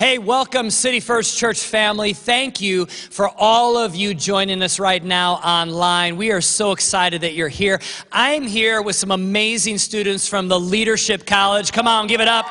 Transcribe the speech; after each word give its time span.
Hey, 0.00 0.16
welcome, 0.16 0.70
City 0.70 0.98
First 0.98 1.36
Church 1.36 1.60
family. 1.60 2.14
Thank 2.14 2.62
you 2.62 2.86
for 2.86 3.28
all 3.36 3.76
of 3.76 3.94
you 3.94 4.14
joining 4.14 4.62
us 4.62 4.80
right 4.80 5.04
now 5.04 5.34
online. 5.34 6.16
We 6.16 6.32
are 6.32 6.40
so 6.40 6.72
excited 6.72 7.20
that 7.20 7.34
you're 7.34 7.50
here. 7.50 7.82
I'm 8.10 8.44
here 8.44 8.80
with 8.80 8.96
some 8.96 9.10
amazing 9.10 9.76
students 9.76 10.26
from 10.26 10.48
the 10.48 10.58
Leadership 10.58 11.26
College. 11.26 11.70
Come 11.70 11.86
on, 11.86 12.06
give 12.06 12.22
it 12.22 12.28
up. 12.28 12.46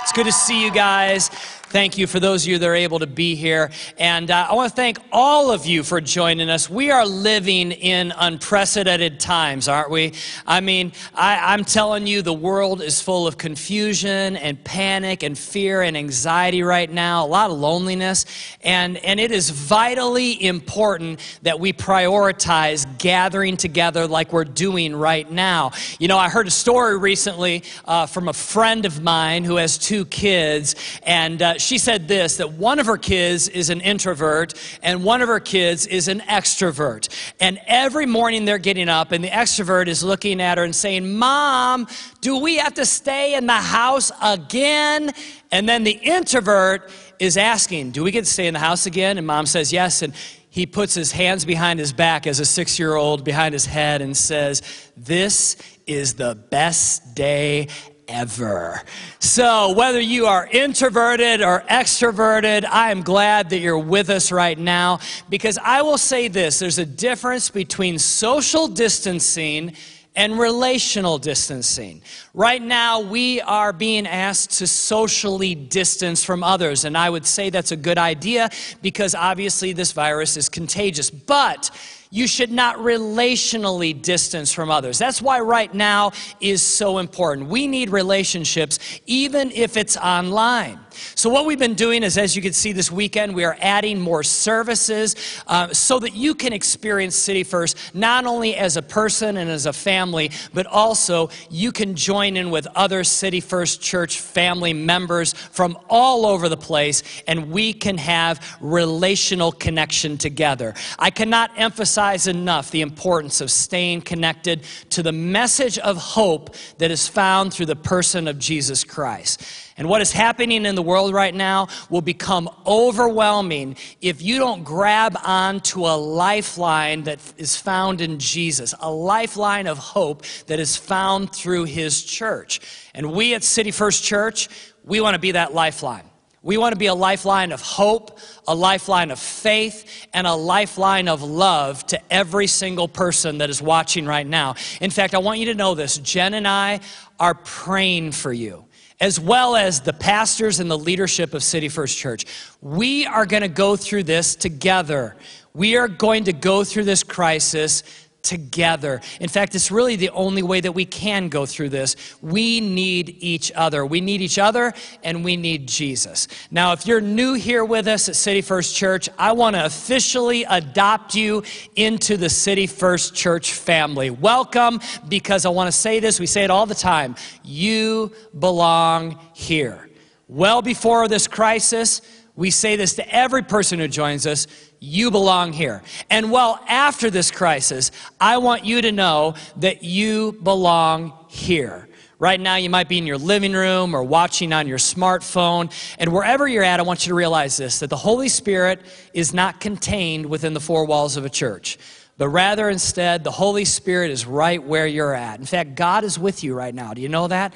It's 0.00 0.12
good 0.12 0.24
to 0.24 0.32
see 0.32 0.64
you 0.64 0.70
guys. 0.70 1.28
Thank 1.70 1.98
you 1.98 2.08
for 2.08 2.18
those 2.18 2.42
of 2.42 2.48
you 2.48 2.58
that 2.58 2.68
are 2.68 2.74
able 2.74 2.98
to 2.98 3.06
be 3.06 3.36
here. 3.36 3.70
And 3.96 4.28
uh, 4.28 4.48
I 4.50 4.54
want 4.54 4.70
to 4.70 4.74
thank 4.74 4.98
all 5.12 5.52
of 5.52 5.66
you 5.66 5.84
for 5.84 6.00
joining 6.00 6.50
us. 6.50 6.68
We 6.68 6.90
are 6.90 7.06
living 7.06 7.70
in 7.70 8.12
unprecedented 8.18 9.20
times, 9.20 9.68
aren't 9.68 9.88
we? 9.88 10.14
I 10.48 10.62
mean, 10.62 10.90
I, 11.14 11.54
I'm 11.54 11.64
telling 11.64 12.08
you, 12.08 12.22
the 12.22 12.32
world 12.32 12.82
is 12.82 13.00
full 13.00 13.28
of 13.28 13.38
confusion 13.38 14.36
and 14.36 14.62
panic 14.64 15.22
and 15.22 15.38
fear 15.38 15.82
and 15.82 15.96
anxiety 15.96 16.64
right 16.64 16.90
now, 16.90 17.24
a 17.24 17.28
lot 17.28 17.52
of 17.52 17.58
loneliness. 17.58 18.26
And, 18.62 18.96
and 18.96 19.20
it 19.20 19.30
is 19.30 19.50
vitally 19.50 20.44
important 20.44 21.20
that 21.42 21.60
we 21.60 21.72
prioritize 21.72 22.84
gathering 22.98 23.56
together 23.56 24.08
like 24.08 24.32
we're 24.32 24.42
doing 24.42 24.96
right 24.96 25.30
now. 25.30 25.70
You 26.00 26.08
know, 26.08 26.18
I 26.18 26.30
heard 26.30 26.48
a 26.48 26.50
story 26.50 26.98
recently 26.98 27.62
uh, 27.84 28.06
from 28.06 28.26
a 28.26 28.32
friend 28.32 28.86
of 28.86 29.00
mine 29.00 29.44
who 29.44 29.54
has 29.54 29.78
two 29.78 30.04
kids, 30.06 30.74
and 31.04 31.40
uh, 31.40 31.58
she 31.60 31.78
said 31.78 32.08
this 32.08 32.38
that 32.38 32.52
one 32.52 32.78
of 32.78 32.86
her 32.86 32.96
kids 32.96 33.48
is 33.48 33.70
an 33.70 33.80
introvert 33.80 34.54
and 34.82 35.04
one 35.04 35.22
of 35.22 35.28
her 35.28 35.40
kids 35.40 35.86
is 35.86 36.08
an 36.08 36.20
extrovert. 36.20 37.08
And 37.40 37.60
every 37.66 38.06
morning 38.06 38.44
they're 38.44 38.58
getting 38.58 38.88
up, 38.88 39.12
and 39.12 39.22
the 39.22 39.28
extrovert 39.28 39.86
is 39.86 40.02
looking 40.02 40.40
at 40.40 40.58
her 40.58 40.64
and 40.64 40.74
saying, 40.74 41.16
Mom, 41.16 41.86
do 42.20 42.38
we 42.38 42.56
have 42.56 42.74
to 42.74 42.86
stay 42.86 43.34
in 43.34 43.46
the 43.46 43.52
house 43.52 44.10
again? 44.22 45.12
And 45.50 45.68
then 45.68 45.84
the 45.84 45.92
introvert 45.92 46.90
is 47.18 47.36
asking, 47.36 47.92
Do 47.92 48.02
we 48.02 48.10
get 48.10 48.24
to 48.24 48.30
stay 48.30 48.46
in 48.46 48.54
the 48.54 48.60
house 48.60 48.86
again? 48.86 49.18
And 49.18 49.26
mom 49.26 49.46
says, 49.46 49.72
Yes. 49.72 50.02
And 50.02 50.14
he 50.52 50.66
puts 50.66 50.94
his 50.94 51.12
hands 51.12 51.44
behind 51.44 51.78
his 51.78 51.92
back 51.92 52.26
as 52.26 52.40
a 52.40 52.44
six 52.44 52.78
year 52.78 52.96
old 52.96 53.24
behind 53.24 53.52
his 53.52 53.66
head 53.66 54.02
and 54.02 54.16
says, 54.16 54.62
This 54.96 55.56
is 55.86 56.14
the 56.14 56.34
best 56.34 57.14
day 57.14 57.68
ever. 58.10 58.82
So, 59.20 59.72
whether 59.72 60.00
you 60.00 60.26
are 60.26 60.46
introverted 60.46 61.40
or 61.40 61.62
extroverted, 61.70 62.64
I 62.64 62.90
am 62.90 63.02
glad 63.02 63.50
that 63.50 63.60
you're 63.60 63.78
with 63.78 64.10
us 64.10 64.32
right 64.32 64.58
now 64.58 64.98
because 65.28 65.58
I 65.62 65.82
will 65.82 65.98
say 65.98 66.28
this 66.28 66.58
there's 66.58 66.78
a 66.78 66.86
difference 66.86 67.48
between 67.48 67.98
social 67.98 68.66
distancing 68.68 69.76
and 70.16 70.38
relational 70.38 71.18
distancing. 71.18 72.02
Right 72.34 72.60
now, 72.60 73.00
we 73.00 73.40
are 73.42 73.72
being 73.72 74.06
asked 74.06 74.58
to 74.58 74.66
socially 74.66 75.54
distance 75.54 76.24
from 76.24 76.42
others, 76.42 76.84
and 76.84 76.98
I 76.98 77.08
would 77.08 77.24
say 77.24 77.48
that's 77.48 77.72
a 77.72 77.76
good 77.76 77.98
idea 77.98 78.50
because 78.82 79.14
obviously 79.14 79.72
this 79.72 79.92
virus 79.92 80.36
is 80.36 80.48
contagious. 80.48 81.10
But 81.10 81.70
you 82.10 82.26
should 82.26 82.50
not 82.50 82.76
relationally 82.78 84.00
distance 84.00 84.52
from 84.52 84.70
others. 84.70 84.98
That's 84.98 85.22
why 85.22 85.40
right 85.40 85.72
now 85.72 86.10
is 86.40 86.60
so 86.60 86.98
important. 86.98 87.48
We 87.48 87.68
need 87.68 87.90
relationships, 87.90 88.78
even 89.06 89.50
if 89.52 89.76
it's 89.76 89.96
online. 89.96 90.80
So, 90.92 91.30
what 91.30 91.46
we've 91.46 91.58
been 91.58 91.74
doing 91.74 92.02
is, 92.02 92.18
as 92.18 92.36
you 92.36 92.42
can 92.42 92.52
see 92.52 92.72
this 92.72 92.90
weekend, 92.90 93.34
we 93.34 93.44
are 93.44 93.56
adding 93.60 94.00
more 94.00 94.22
services 94.22 95.16
uh, 95.46 95.72
so 95.72 95.98
that 95.98 96.14
you 96.14 96.34
can 96.34 96.52
experience 96.52 97.16
City 97.16 97.44
First 97.44 97.76
not 97.94 98.26
only 98.26 98.56
as 98.56 98.76
a 98.76 98.82
person 98.82 99.36
and 99.36 99.50
as 99.50 99.66
a 99.66 99.72
family, 99.72 100.30
but 100.54 100.66
also 100.66 101.30
you 101.50 101.72
can 101.72 101.94
join 101.94 102.36
in 102.36 102.50
with 102.50 102.66
other 102.74 103.04
City 103.04 103.40
First 103.40 103.80
Church 103.80 104.20
family 104.20 104.72
members 104.72 105.32
from 105.32 105.78
all 105.88 106.26
over 106.26 106.48
the 106.48 106.56
place, 106.56 107.02
and 107.26 107.50
we 107.50 107.72
can 107.72 107.98
have 107.98 108.58
relational 108.60 109.52
connection 109.52 110.18
together. 110.18 110.74
I 110.98 111.10
cannot 111.10 111.50
emphasize 111.56 112.26
enough 112.26 112.70
the 112.70 112.80
importance 112.80 113.40
of 113.40 113.50
staying 113.50 114.02
connected 114.02 114.64
to 114.90 115.02
the 115.02 115.12
message 115.12 115.78
of 115.78 115.96
hope 115.96 116.54
that 116.78 116.90
is 116.90 117.06
found 117.08 117.52
through 117.52 117.66
the 117.66 117.76
person 117.76 118.28
of 118.28 118.38
Jesus 118.38 118.84
Christ. 118.84 119.42
And 119.80 119.88
what 119.88 120.02
is 120.02 120.12
happening 120.12 120.66
in 120.66 120.74
the 120.74 120.82
world 120.82 121.14
right 121.14 121.34
now 121.34 121.68
will 121.88 122.02
become 122.02 122.50
overwhelming 122.66 123.76
if 124.02 124.20
you 124.20 124.38
don't 124.38 124.62
grab 124.62 125.16
onto 125.24 125.86
a 125.86 125.96
lifeline 125.96 127.04
that 127.04 127.18
is 127.38 127.56
found 127.56 128.02
in 128.02 128.18
Jesus, 128.18 128.74
a 128.78 128.90
lifeline 128.90 129.66
of 129.66 129.78
hope 129.78 130.26
that 130.48 130.60
is 130.60 130.76
found 130.76 131.34
through 131.34 131.64
his 131.64 132.04
church. 132.04 132.60
And 132.94 133.12
we 133.12 133.32
at 133.32 133.42
City 133.42 133.70
First 133.70 134.04
Church, 134.04 134.50
we 134.84 135.00
want 135.00 135.14
to 135.14 135.18
be 135.18 135.32
that 135.32 135.54
lifeline. 135.54 136.04
We 136.42 136.58
want 136.58 136.74
to 136.74 136.78
be 136.78 136.86
a 136.86 136.94
lifeline 136.94 137.50
of 137.50 137.62
hope, 137.62 138.18
a 138.46 138.54
lifeline 138.54 139.10
of 139.10 139.18
faith, 139.18 140.06
and 140.12 140.26
a 140.26 140.34
lifeline 140.34 141.08
of 141.08 141.22
love 141.22 141.86
to 141.86 142.12
every 142.12 142.48
single 142.48 142.86
person 142.86 143.38
that 143.38 143.48
is 143.48 143.62
watching 143.62 144.04
right 144.04 144.26
now. 144.26 144.56
In 144.82 144.90
fact, 144.90 145.14
I 145.14 145.18
want 145.18 145.38
you 145.38 145.46
to 145.46 145.54
know 145.54 145.74
this 145.74 145.96
Jen 145.96 146.34
and 146.34 146.46
I 146.46 146.80
are 147.18 147.34
praying 147.34 148.12
for 148.12 148.30
you 148.30 148.66
as 149.00 149.18
well 149.18 149.56
as 149.56 149.80
the 149.80 149.92
pastors 149.92 150.60
and 150.60 150.70
the 150.70 150.78
leadership 150.78 151.32
of 151.34 151.42
City 151.42 151.68
First 151.68 151.96
Church. 151.96 152.26
We 152.60 153.06
are 153.06 153.24
going 153.24 153.42
to 153.42 153.48
go 153.48 153.76
through 153.76 154.04
this 154.04 154.34
together. 154.34 155.16
We 155.54 155.76
are 155.76 155.88
going 155.88 156.24
to 156.24 156.32
go 156.32 156.64
through 156.64 156.84
this 156.84 157.02
crisis 157.02 157.82
together. 158.22 159.00
In 159.20 159.28
fact, 159.28 159.54
it's 159.54 159.70
really 159.70 159.96
the 159.96 160.10
only 160.10 160.42
way 160.42 160.60
that 160.60 160.72
we 160.72 160.84
can 160.84 161.28
go 161.28 161.46
through 161.46 161.70
this. 161.70 161.96
We 162.22 162.60
need 162.60 163.16
each 163.20 163.52
other. 163.52 163.84
We 163.84 164.00
need 164.00 164.20
each 164.20 164.38
other 164.38 164.72
and 165.02 165.24
we 165.24 165.36
need 165.36 165.66
Jesus. 165.66 166.28
Now, 166.50 166.72
if 166.72 166.86
you're 166.86 167.00
new 167.00 167.34
here 167.34 167.64
with 167.64 167.86
us 167.86 168.08
at 168.08 168.16
City 168.16 168.40
First 168.40 168.76
Church, 168.76 169.08
I 169.18 169.32
want 169.32 169.56
to 169.56 169.64
officially 169.64 170.44
adopt 170.44 171.14
you 171.14 171.42
into 171.76 172.16
the 172.16 172.28
City 172.28 172.66
First 172.66 173.14
Church 173.14 173.52
family. 173.52 174.10
Welcome 174.10 174.80
because 175.08 175.46
I 175.46 175.50
want 175.50 175.68
to 175.68 175.72
say 175.72 176.00
this, 176.00 176.20
we 176.20 176.26
say 176.26 176.44
it 176.44 176.50
all 176.50 176.66
the 176.66 176.74
time. 176.74 177.16
You 177.42 178.12
belong 178.38 179.18
here. 179.34 179.88
Well 180.28 180.62
before 180.62 181.08
this 181.08 181.26
crisis, 181.26 182.02
we 182.36 182.50
say 182.50 182.76
this 182.76 182.94
to 182.94 183.14
every 183.14 183.42
person 183.42 183.78
who 183.78 183.88
joins 183.88 184.26
us 184.26 184.46
you 184.80 185.10
belong 185.10 185.52
here. 185.52 185.82
And 186.08 186.32
well, 186.32 186.58
after 186.66 187.10
this 187.10 187.30
crisis, 187.30 187.92
I 188.18 188.38
want 188.38 188.64
you 188.64 188.82
to 188.82 188.92
know 188.92 189.34
that 189.56 189.84
you 189.84 190.32
belong 190.42 191.12
here. 191.28 191.86
Right 192.18 192.40
now, 192.40 192.56
you 192.56 192.68
might 192.68 192.88
be 192.88 192.98
in 192.98 193.06
your 193.06 193.16
living 193.16 193.54
room 193.54 193.94
or 193.94 194.02
watching 194.02 194.52
on 194.52 194.68
your 194.68 194.78
smartphone. 194.78 195.72
And 195.98 196.12
wherever 196.12 196.46
you're 196.46 196.64
at, 196.64 196.78
I 196.78 196.82
want 196.82 197.06
you 197.06 197.10
to 197.10 197.14
realize 197.14 197.56
this 197.56 197.78
that 197.78 197.88
the 197.88 197.96
Holy 197.96 198.28
Spirit 198.28 198.80
is 199.14 199.32
not 199.32 199.60
contained 199.60 200.26
within 200.26 200.52
the 200.52 200.60
four 200.60 200.84
walls 200.84 201.16
of 201.16 201.24
a 201.24 201.30
church, 201.30 201.78
but 202.18 202.28
rather 202.28 202.68
instead, 202.68 203.24
the 203.24 203.30
Holy 203.30 203.64
Spirit 203.64 204.10
is 204.10 204.26
right 204.26 204.62
where 204.62 204.86
you're 204.86 205.14
at. 205.14 205.40
In 205.40 205.46
fact, 205.46 205.74
God 205.74 206.04
is 206.04 206.18
with 206.18 206.44
you 206.44 206.54
right 206.54 206.74
now. 206.74 206.92
Do 206.92 207.00
you 207.00 207.08
know 207.08 207.28
that? 207.28 207.54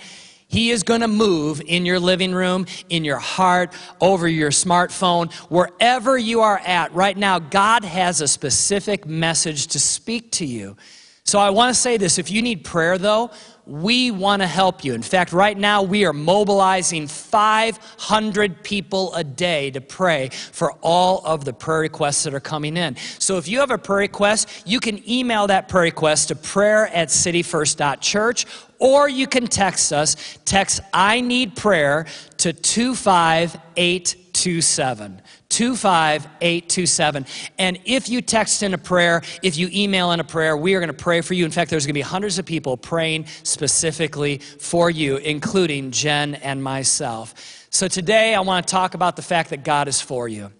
He 0.54 0.70
is 0.70 0.84
going 0.84 1.00
to 1.00 1.08
move 1.08 1.60
in 1.66 1.84
your 1.84 1.98
living 1.98 2.32
room, 2.32 2.66
in 2.88 3.04
your 3.04 3.18
heart, 3.18 3.74
over 4.00 4.28
your 4.28 4.50
smartphone, 4.50 5.32
wherever 5.50 6.16
you 6.16 6.42
are 6.42 6.58
at 6.58 6.94
right 6.94 7.16
now. 7.16 7.40
God 7.40 7.82
has 7.82 8.20
a 8.20 8.28
specific 8.28 9.04
message 9.04 9.66
to 9.66 9.80
speak 9.80 10.30
to 10.30 10.46
you. 10.46 10.76
So 11.24 11.40
I 11.40 11.50
want 11.50 11.74
to 11.74 11.80
say 11.80 11.96
this 11.96 12.20
if 12.20 12.30
you 12.30 12.40
need 12.40 12.62
prayer, 12.62 12.98
though, 12.98 13.32
we 13.66 14.10
want 14.12 14.42
to 14.42 14.46
help 14.46 14.84
you. 14.84 14.94
In 14.94 15.02
fact, 15.02 15.32
right 15.32 15.56
now 15.56 15.82
we 15.82 16.04
are 16.04 16.12
mobilizing 16.12 17.08
500 17.08 18.62
people 18.62 19.14
a 19.14 19.24
day 19.24 19.70
to 19.70 19.80
pray 19.80 20.28
for 20.28 20.72
all 20.82 21.24
of 21.24 21.44
the 21.44 21.52
prayer 21.52 21.80
requests 21.80 22.24
that 22.24 22.34
are 22.34 22.40
coming 22.40 22.76
in. 22.76 22.96
So 23.18 23.38
if 23.38 23.48
you 23.48 23.60
have 23.60 23.70
a 23.70 23.78
prayer 23.78 24.00
request, 24.00 24.64
you 24.66 24.80
can 24.80 25.08
email 25.08 25.46
that 25.46 25.68
prayer 25.68 25.84
request 25.84 26.28
to 26.28 26.36
prayer 26.36 26.88
at 26.88 27.08
cityfirst.church 27.08 28.46
or 28.84 29.08
you 29.08 29.26
can 29.26 29.46
text 29.46 29.92
us. 29.94 30.38
Text 30.44 30.82
I 30.92 31.22
need 31.22 31.56
prayer 31.56 32.04
to 32.36 32.52
25827. 32.52 35.22
25827. 35.48 37.26
And 37.58 37.80
if 37.86 38.10
you 38.10 38.20
text 38.20 38.62
in 38.62 38.74
a 38.74 38.78
prayer, 38.78 39.22
if 39.42 39.56
you 39.56 39.70
email 39.72 40.12
in 40.12 40.20
a 40.20 40.24
prayer, 40.24 40.54
we 40.54 40.74
are 40.74 40.80
going 40.80 40.88
to 40.88 40.92
pray 40.92 41.22
for 41.22 41.32
you. 41.32 41.46
In 41.46 41.50
fact, 41.50 41.70
there's 41.70 41.86
going 41.86 41.94
to 41.94 41.98
be 41.98 42.02
hundreds 42.02 42.38
of 42.38 42.44
people 42.44 42.76
praying 42.76 43.24
specifically 43.42 44.36
for 44.38 44.90
you, 44.90 45.16
including 45.16 45.90
Jen 45.90 46.34
and 46.34 46.62
myself. 46.62 47.66
So 47.70 47.88
today 47.88 48.34
I 48.34 48.40
want 48.40 48.66
to 48.66 48.70
talk 48.70 48.92
about 48.92 49.16
the 49.16 49.22
fact 49.22 49.48
that 49.50 49.64
God 49.64 49.88
is 49.88 50.02
for 50.02 50.28
you. 50.28 50.50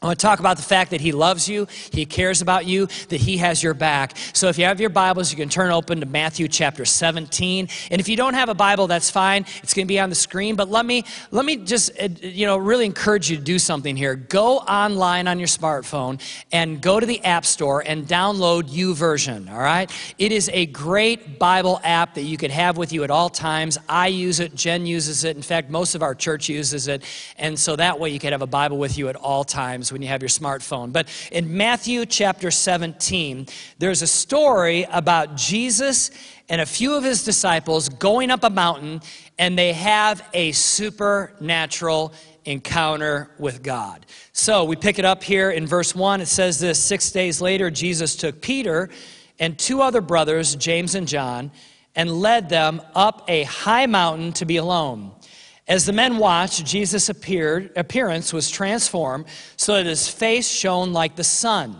I 0.00 0.06
want 0.06 0.20
to 0.20 0.24
talk 0.24 0.38
about 0.38 0.56
the 0.56 0.62
fact 0.62 0.92
that 0.92 1.00
he 1.00 1.10
loves 1.10 1.48
you, 1.48 1.66
he 1.90 2.06
cares 2.06 2.40
about 2.40 2.66
you, 2.66 2.86
that 3.08 3.20
he 3.20 3.38
has 3.38 3.64
your 3.64 3.74
back. 3.74 4.16
So 4.32 4.46
if 4.46 4.56
you 4.56 4.64
have 4.64 4.78
your 4.80 4.90
Bibles, 4.90 5.32
you 5.32 5.36
can 5.36 5.48
turn 5.48 5.72
open 5.72 5.98
to 5.98 6.06
Matthew 6.06 6.46
chapter 6.46 6.84
17. 6.84 7.68
And 7.90 8.00
if 8.00 8.08
you 8.08 8.16
don't 8.16 8.34
have 8.34 8.48
a 8.48 8.54
Bible, 8.54 8.86
that's 8.86 9.10
fine. 9.10 9.44
It's 9.60 9.74
going 9.74 9.88
to 9.88 9.92
be 9.92 9.98
on 9.98 10.08
the 10.08 10.14
screen, 10.14 10.54
but 10.54 10.68
let 10.68 10.86
me 10.86 11.02
let 11.32 11.44
me 11.44 11.56
just 11.56 12.00
uh, 12.00 12.10
you 12.22 12.46
know 12.46 12.58
really 12.58 12.86
encourage 12.86 13.28
you 13.28 13.38
to 13.38 13.42
do 13.42 13.58
something 13.58 13.96
here. 13.96 14.14
Go 14.14 14.58
online 14.58 15.26
on 15.26 15.40
your 15.40 15.48
smartphone 15.48 16.20
and 16.52 16.80
go 16.80 17.00
to 17.00 17.06
the 17.06 17.24
App 17.24 17.44
Store 17.44 17.82
and 17.84 18.06
download 18.06 18.70
YouVersion, 18.70 19.50
all 19.50 19.58
right? 19.58 19.90
It 20.16 20.30
is 20.30 20.48
a 20.52 20.66
great 20.66 21.40
Bible 21.40 21.80
app 21.82 22.14
that 22.14 22.22
you 22.22 22.36
could 22.36 22.52
have 22.52 22.76
with 22.76 22.92
you 22.92 23.02
at 23.02 23.10
all 23.10 23.30
times. 23.30 23.78
I 23.88 24.06
use 24.06 24.38
it, 24.38 24.54
Jen 24.54 24.86
uses 24.86 25.24
it. 25.24 25.34
In 25.34 25.42
fact, 25.42 25.70
most 25.70 25.96
of 25.96 26.04
our 26.04 26.14
church 26.14 26.48
uses 26.48 26.86
it. 26.86 27.02
And 27.36 27.58
so 27.58 27.74
that 27.74 27.98
way 27.98 28.10
you 28.10 28.20
could 28.20 28.30
have 28.30 28.42
a 28.42 28.46
Bible 28.46 28.78
with 28.78 28.96
you 28.96 29.08
at 29.08 29.16
all 29.16 29.42
times 29.42 29.87
when 29.92 30.02
you 30.02 30.08
have 30.08 30.22
your 30.22 30.28
smartphone. 30.28 30.92
But 30.92 31.08
in 31.32 31.56
Matthew 31.56 32.06
chapter 32.06 32.50
17, 32.50 33.46
there's 33.78 34.02
a 34.02 34.06
story 34.06 34.84
about 34.90 35.36
Jesus 35.36 36.10
and 36.48 36.60
a 36.60 36.66
few 36.66 36.94
of 36.94 37.04
his 37.04 37.24
disciples 37.24 37.88
going 37.88 38.30
up 38.30 38.44
a 38.44 38.50
mountain, 38.50 39.00
and 39.38 39.58
they 39.58 39.72
have 39.72 40.26
a 40.32 40.52
supernatural 40.52 42.12
encounter 42.44 43.30
with 43.38 43.62
God. 43.62 44.06
So 44.32 44.64
we 44.64 44.76
pick 44.76 44.98
it 44.98 45.04
up 45.04 45.22
here 45.22 45.50
in 45.50 45.66
verse 45.66 45.94
1. 45.94 46.22
It 46.22 46.26
says 46.26 46.58
this 46.58 46.82
Six 46.82 47.10
days 47.10 47.40
later, 47.40 47.70
Jesus 47.70 48.16
took 48.16 48.40
Peter 48.40 48.88
and 49.38 49.58
two 49.58 49.82
other 49.82 50.00
brothers, 50.00 50.56
James 50.56 50.94
and 50.94 51.06
John, 51.06 51.50
and 51.94 52.10
led 52.10 52.48
them 52.48 52.80
up 52.94 53.24
a 53.28 53.42
high 53.44 53.86
mountain 53.86 54.32
to 54.34 54.44
be 54.44 54.56
alone. 54.56 55.12
As 55.68 55.84
the 55.84 55.92
men 55.92 56.16
watched, 56.16 56.64
Jesus' 56.64 57.10
appeared, 57.10 57.70
appearance 57.76 58.32
was 58.32 58.50
transformed 58.50 59.26
so 59.56 59.74
that 59.74 59.84
his 59.84 60.08
face 60.08 60.48
shone 60.48 60.94
like 60.94 61.14
the 61.14 61.24
sun. 61.24 61.76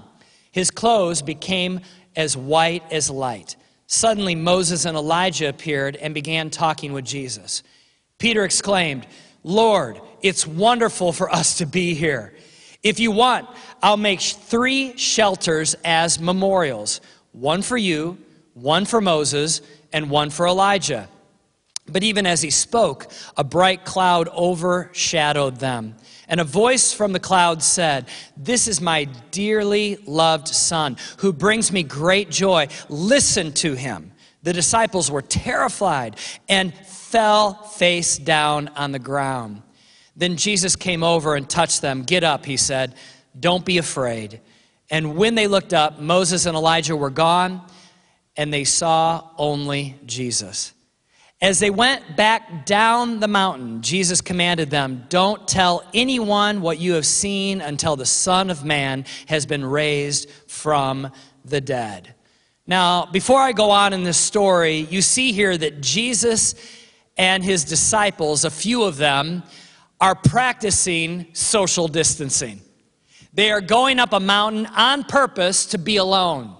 His 0.52 0.70
clothes 0.70 1.22
became 1.22 1.80
as 2.14 2.36
white 2.36 2.82
as 2.92 3.08
light. 3.08 3.56
Suddenly, 3.86 4.34
Moses 4.34 4.84
and 4.84 4.96
Elijah 4.96 5.48
appeared 5.48 5.96
and 5.96 6.12
began 6.12 6.50
talking 6.50 6.92
with 6.92 7.06
Jesus. 7.06 7.62
Peter 8.18 8.44
exclaimed, 8.44 9.06
Lord, 9.42 9.98
it's 10.20 10.46
wonderful 10.46 11.12
for 11.12 11.30
us 11.30 11.56
to 11.58 11.66
be 11.66 11.94
here. 11.94 12.34
If 12.82 13.00
you 13.00 13.10
want, 13.10 13.48
I'll 13.82 13.96
make 13.96 14.20
three 14.20 14.96
shelters 14.98 15.74
as 15.84 16.20
memorials 16.20 17.00
one 17.32 17.62
for 17.62 17.78
you, 17.78 18.18
one 18.54 18.84
for 18.84 19.00
Moses, 19.00 19.62
and 19.92 20.10
one 20.10 20.28
for 20.28 20.46
Elijah. 20.46 21.08
But 21.88 22.02
even 22.02 22.26
as 22.26 22.42
he 22.42 22.50
spoke, 22.50 23.10
a 23.36 23.44
bright 23.44 23.84
cloud 23.84 24.28
overshadowed 24.28 25.56
them. 25.56 25.96
And 26.28 26.40
a 26.40 26.44
voice 26.44 26.92
from 26.92 27.12
the 27.12 27.20
cloud 27.20 27.62
said, 27.62 28.06
This 28.36 28.68
is 28.68 28.80
my 28.80 29.04
dearly 29.30 29.96
loved 30.06 30.48
son, 30.48 30.96
who 31.18 31.32
brings 31.32 31.72
me 31.72 31.82
great 31.82 32.30
joy. 32.30 32.68
Listen 32.88 33.52
to 33.54 33.74
him. 33.74 34.12
The 34.42 34.52
disciples 34.52 35.10
were 35.10 35.22
terrified 35.22 36.16
and 36.48 36.74
fell 36.74 37.54
face 37.54 38.18
down 38.18 38.68
on 38.68 38.92
the 38.92 38.98
ground. 38.98 39.62
Then 40.16 40.36
Jesus 40.36 40.76
came 40.76 41.02
over 41.02 41.34
and 41.34 41.48
touched 41.48 41.80
them. 41.80 42.02
Get 42.02 42.24
up, 42.24 42.44
he 42.44 42.56
said. 42.56 42.94
Don't 43.38 43.64
be 43.64 43.78
afraid. 43.78 44.40
And 44.90 45.16
when 45.16 45.34
they 45.34 45.46
looked 45.46 45.72
up, 45.72 46.00
Moses 46.00 46.46
and 46.46 46.56
Elijah 46.56 46.96
were 46.96 47.10
gone, 47.10 47.62
and 48.36 48.52
they 48.52 48.64
saw 48.64 49.30
only 49.36 49.96
Jesus. 50.06 50.72
As 51.40 51.60
they 51.60 51.70
went 51.70 52.16
back 52.16 52.66
down 52.66 53.20
the 53.20 53.28
mountain, 53.28 53.80
Jesus 53.80 54.20
commanded 54.20 54.70
them, 54.70 55.04
Don't 55.08 55.46
tell 55.46 55.84
anyone 55.94 56.60
what 56.60 56.80
you 56.80 56.94
have 56.94 57.06
seen 57.06 57.60
until 57.60 57.94
the 57.94 58.06
Son 58.06 58.50
of 58.50 58.64
Man 58.64 59.04
has 59.26 59.46
been 59.46 59.64
raised 59.64 60.28
from 60.48 61.12
the 61.44 61.60
dead. 61.60 62.14
Now, 62.66 63.06
before 63.06 63.40
I 63.40 63.52
go 63.52 63.70
on 63.70 63.92
in 63.92 64.02
this 64.02 64.18
story, 64.18 64.78
you 64.90 65.00
see 65.00 65.32
here 65.32 65.56
that 65.56 65.80
Jesus 65.80 66.56
and 67.16 67.44
his 67.44 67.64
disciples, 67.64 68.44
a 68.44 68.50
few 68.50 68.82
of 68.82 68.96
them, 68.96 69.44
are 70.00 70.16
practicing 70.16 71.26
social 71.34 71.86
distancing. 71.86 72.60
They 73.32 73.52
are 73.52 73.60
going 73.60 74.00
up 74.00 74.12
a 74.12 74.20
mountain 74.20 74.66
on 74.66 75.04
purpose 75.04 75.66
to 75.66 75.78
be 75.78 75.96
alone. 75.96 76.57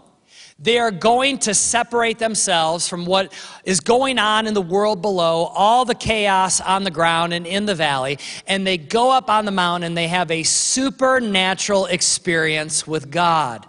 They 0.61 0.79
are 0.79 0.91
going 0.91 1.39
to 1.41 1.55
separate 1.55 2.19
themselves 2.19 2.89
from 2.89 3.07
what 3.07 3.33
is 3.65 3.79
going 3.79 4.19
on 4.19 4.49
in 4.49 4.55
the 4.55 4.63
world 4.63 5.01
below, 5.01 5.45
all 5.55 5.85
the 5.85 5.95
chaos 5.95 6.61
on 6.61 6.83
the 6.83 6.91
ground 6.91 7.33
and 7.33 7.47
in 7.47 7.65
the 7.65 7.77
valley, 7.77 8.19
and 8.47 8.67
they 8.67 8.77
go 8.77 9.13
up 9.13 9.31
on 9.31 9.45
the 9.45 9.53
mountain 9.53 9.87
and 9.87 9.97
they 9.97 10.09
have 10.09 10.33
a 10.33 10.43
supernatural 10.43 11.87
experience 11.87 12.89
with 12.89 13.09
God. 13.11 13.67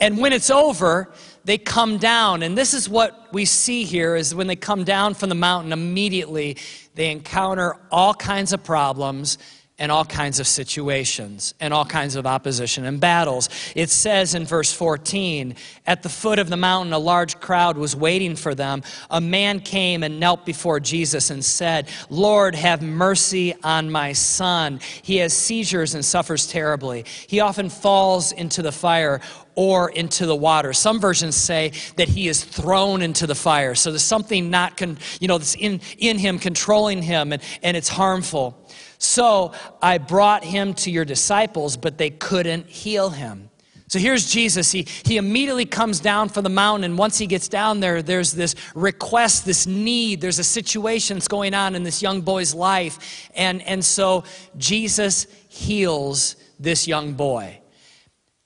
And 0.00 0.18
when 0.18 0.32
it's 0.32 0.50
over, 0.50 1.12
they 1.44 1.58
come 1.58 1.98
down. 1.98 2.42
And 2.42 2.56
this 2.56 2.72
is 2.72 2.88
what 2.88 3.28
we 3.32 3.44
see 3.44 3.84
here 3.84 4.16
is 4.16 4.34
when 4.34 4.46
they 4.46 4.56
come 4.56 4.82
down 4.82 5.12
from 5.12 5.28
the 5.28 5.34
mountain, 5.34 5.72
immediately 5.72 6.56
they 6.94 7.10
encounter 7.10 7.76
all 7.90 8.14
kinds 8.14 8.52
of 8.52 8.64
problems 8.64 9.36
and 9.76 9.90
all 9.90 10.04
kinds 10.04 10.38
of 10.38 10.46
situations 10.46 11.52
and 11.58 11.74
all 11.74 11.84
kinds 11.84 12.14
of 12.14 12.26
opposition 12.26 12.84
and 12.84 13.00
battles. 13.00 13.48
It 13.74 13.90
says 13.90 14.34
in 14.34 14.44
verse 14.44 14.72
14, 14.72 15.56
at 15.84 16.04
the 16.04 16.08
foot 16.08 16.38
of 16.38 16.48
the 16.48 16.56
mountain, 16.56 16.92
a 16.92 16.98
large 16.98 17.40
crowd 17.40 17.76
was 17.76 17.96
waiting 17.96 18.36
for 18.36 18.54
them. 18.54 18.82
A 19.10 19.20
man 19.20 19.58
came 19.58 20.04
and 20.04 20.20
knelt 20.20 20.46
before 20.46 20.78
Jesus 20.78 21.30
and 21.30 21.44
said, 21.44 21.88
Lord, 22.08 22.54
have 22.54 22.82
mercy 22.82 23.52
on 23.64 23.90
my 23.90 24.12
son. 24.12 24.78
He 25.02 25.16
has 25.16 25.32
seizures 25.32 25.94
and 25.94 26.04
suffers 26.04 26.46
terribly. 26.46 27.04
He 27.26 27.40
often 27.40 27.68
falls 27.68 28.30
into 28.30 28.62
the 28.62 28.72
fire 28.72 29.20
or 29.56 29.90
into 29.90 30.26
the 30.26 30.36
water. 30.36 30.72
Some 30.72 31.00
versions 31.00 31.36
say 31.36 31.72
that 31.96 32.08
he 32.08 32.28
is 32.28 32.44
thrown 32.44 33.02
into 33.02 33.26
the 33.26 33.34
fire. 33.34 33.74
So 33.74 33.90
there's 33.90 34.02
something 34.02 34.50
not, 34.50 34.76
con- 34.76 34.98
you 35.20 35.28
know, 35.28 35.38
that's 35.38 35.54
in, 35.54 35.80
in 35.98 36.18
him, 36.18 36.38
controlling 36.38 37.02
him, 37.02 37.32
and, 37.32 37.42
and 37.62 37.76
it's 37.76 37.88
harmful. 37.88 38.63
So 39.04 39.52
I 39.82 39.98
brought 39.98 40.44
him 40.44 40.74
to 40.74 40.90
your 40.90 41.04
disciples, 41.04 41.76
but 41.76 41.98
they 41.98 42.10
couldn't 42.10 42.66
heal 42.66 43.10
him. 43.10 43.50
So 43.86 43.98
here's 43.98 44.28
Jesus. 44.28 44.72
He, 44.72 44.86
he 45.04 45.18
immediately 45.18 45.66
comes 45.66 46.00
down 46.00 46.30
from 46.30 46.42
the 46.42 46.50
mountain, 46.50 46.84
and 46.84 46.98
once 46.98 47.18
he 47.18 47.26
gets 47.26 47.48
down 47.48 47.80
there, 47.80 48.02
there's 48.02 48.32
this 48.32 48.54
request, 48.74 49.44
this 49.44 49.66
need, 49.66 50.20
there's 50.20 50.38
a 50.38 50.44
situation 50.44 51.16
that's 51.16 51.28
going 51.28 51.54
on 51.54 51.74
in 51.74 51.82
this 51.82 52.02
young 52.02 52.22
boy's 52.22 52.54
life. 52.54 53.30
And, 53.34 53.62
and 53.62 53.84
so 53.84 54.24
Jesus 54.56 55.26
heals 55.48 56.36
this 56.58 56.88
young 56.88 57.12
boy. 57.12 57.60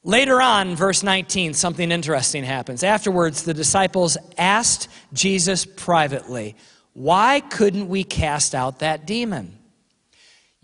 Later 0.02 0.40
on, 0.40 0.74
verse 0.74 1.02
19, 1.02 1.54
something 1.54 1.90
interesting 1.92 2.44
happens. 2.44 2.82
Afterwards, 2.82 3.44
the 3.44 3.54
disciples 3.54 4.16
asked 4.36 4.88
Jesus 5.12 5.64
privately, 5.64 6.56
Why 6.94 7.40
couldn't 7.40 7.88
we 7.88 8.04
cast 8.04 8.54
out 8.54 8.80
that 8.80 9.06
demon? 9.06 9.57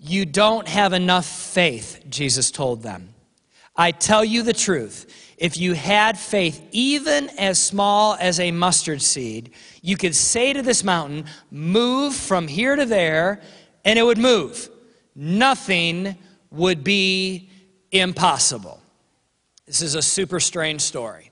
You 0.06 0.26
don't 0.26 0.68
have 0.68 0.92
enough 0.92 1.24
faith, 1.24 2.04
Jesus 2.10 2.50
told 2.50 2.82
them. 2.82 3.14
I 3.74 3.90
tell 3.90 4.22
you 4.22 4.42
the 4.42 4.52
truth. 4.52 5.34
If 5.38 5.56
you 5.56 5.72
had 5.72 6.18
faith, 6.18 6.62
even 6.72 7.30
as 7.38 7.58
small 7.58 8.14
as 8.20 8.38
a 8.38 8.52
mustard 8.52 9.00
seed, 9.00 9.52
you 9.80 9.96
could 9.96 10.14
say 10.14 10.52
to 10.52 10.60
this 10.60 10.84
mountain, 10.84 11.24
Move 11.50 12.14
from 12.14 12.48
here 12.48 12.76
to 12.76 12.84
there, 12.84 13.40
and 13.82 13.98
it 13.98 14.02
would 14.02 14.18
move. 14.18 14.68
Nothing 15.14 16.18
would 16.50 16.84
be 16.84 17.48
impossible. 17.90 18.82
This 19.64 19.80
is 19.80 19.94
a 19.94 20.02
super 20.02 20.38
strange 20.38 20.82
story. 20.82 21.30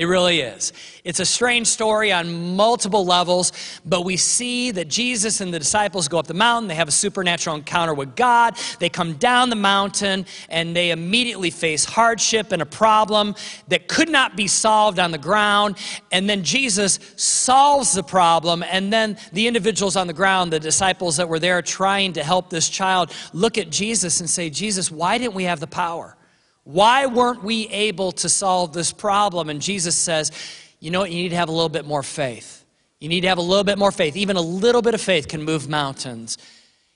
It 0.00 0.06
really 0.06 0.40
is. 0.40 0.72
It's 1.04 1.20
a 1.20 1.26
strange 1.26 1.66
story 1.66 2.10
on 2.10 2.56
multiple 2.56 3.04
levels, 3.04 3.52
but 3.84 4.02
we 4.02 4.16
see 4.16 4.70
that 4.70 4.88
Jesus 4.88 5.42
and 5.42 5.52
the 5.52 5.58
disciples 5.58 6.08
go 6.08 6.18
up 6.18 6.26
the 6.26 6.32
mountain. 6.32 6.68
They 6.68 6.74
have 6.74 6.88
a 6.88 6.90
supernatural 6.90 7.56
encounter 7.56 7.92
with 7.92 8.16
God. 8.16 8.56
They 8.78 8.88
come 8.88 9.16
down 9.16 9.50
the 9.50 9.56
mountain 9.56 10.24
and 10.48 10.74
they 10.74 10.90
immediately 10.90 11.50
face 11.50 11.84
hardship 11.84 12.50
and 12.50 12.62
a 12.62 12.66
problem 12.66 13.34
that 13.68 13.88
could 13.88 14.08
not 14.08 14.36
be 14.36 14.46
solved 14.46 14.98
on 14.98 15.10
the 15.10 15.18
ground. 15.18 15.76
And 16.10 16.30
then 16.30 16.44
Jesus 16.44 16.98
solves 17.16 17.92
the 17.92 18.02
problem. 18.02 18.62
And 18.62 18.90
then 18.90 19.18
the 19.34 19.48
individuals 19.48 19.96
on 19.96 20.06
the 20.06 20.14
ground, 20.14 20.50
the 20.50 20.60
disciples 20.60 21.18
that 21.18 21.28
were 21.28 21.38
there 21.38 21.60
trying 21.60 22.14
to 22.14 22.24
help 22.24 22.48
this 22.48 22.70
child, 22.70 23.12
look 23.34 23.58
at 23.58 23.68
Jesus 23.68 24.20
and 24.20 24.30
say, 24.30 24.48
Jesus, 24.48 24.90
why 24.90 25.18
didn't 25.18 25.34
we 25.34 25.44
have 25.44 25.60
the 25.60 25.66
power? 25.66 26.16
Why 26.64 27.06
weren't 27.06 27.42
we 27.42 27.68
able 27.68 28.12
to 28.12 28.28
solve 28.28 28.72
this 28.72 28.92
problem? 28.92 29.48
And 29.48 29.60
Jesus 29.60 29.96
says, 29.96 30.30
you 30.78 30.90
know 30.90 31.00
what? 31.00 31.10
You 31.10 31.22
need 31.22 31.30
to 31.30 31.36
have 31.36 31.48
a 31.48 31.52
little 31.52 31.68
bit 31.68 31.84
more 31.84 32.02
faith. 32.02 32.64
You 33.00 33.08
need 33.08 33.22
to 33.22 33.28
have 33.28 33.38
a 33.38 33.42
little 33.42 33.64
bit 33.64 33.78
more 33.78 33.92
faith. 33.92 34.16
Even 34.16 34.36
a 34.36 34.42
little 34.42 34.82
bit 34.82 34.94
of 34.94 35.00
faith 35.00 35.28
can 35.28 35.42
move 35.42 35.68
mountains. 35.68 36.36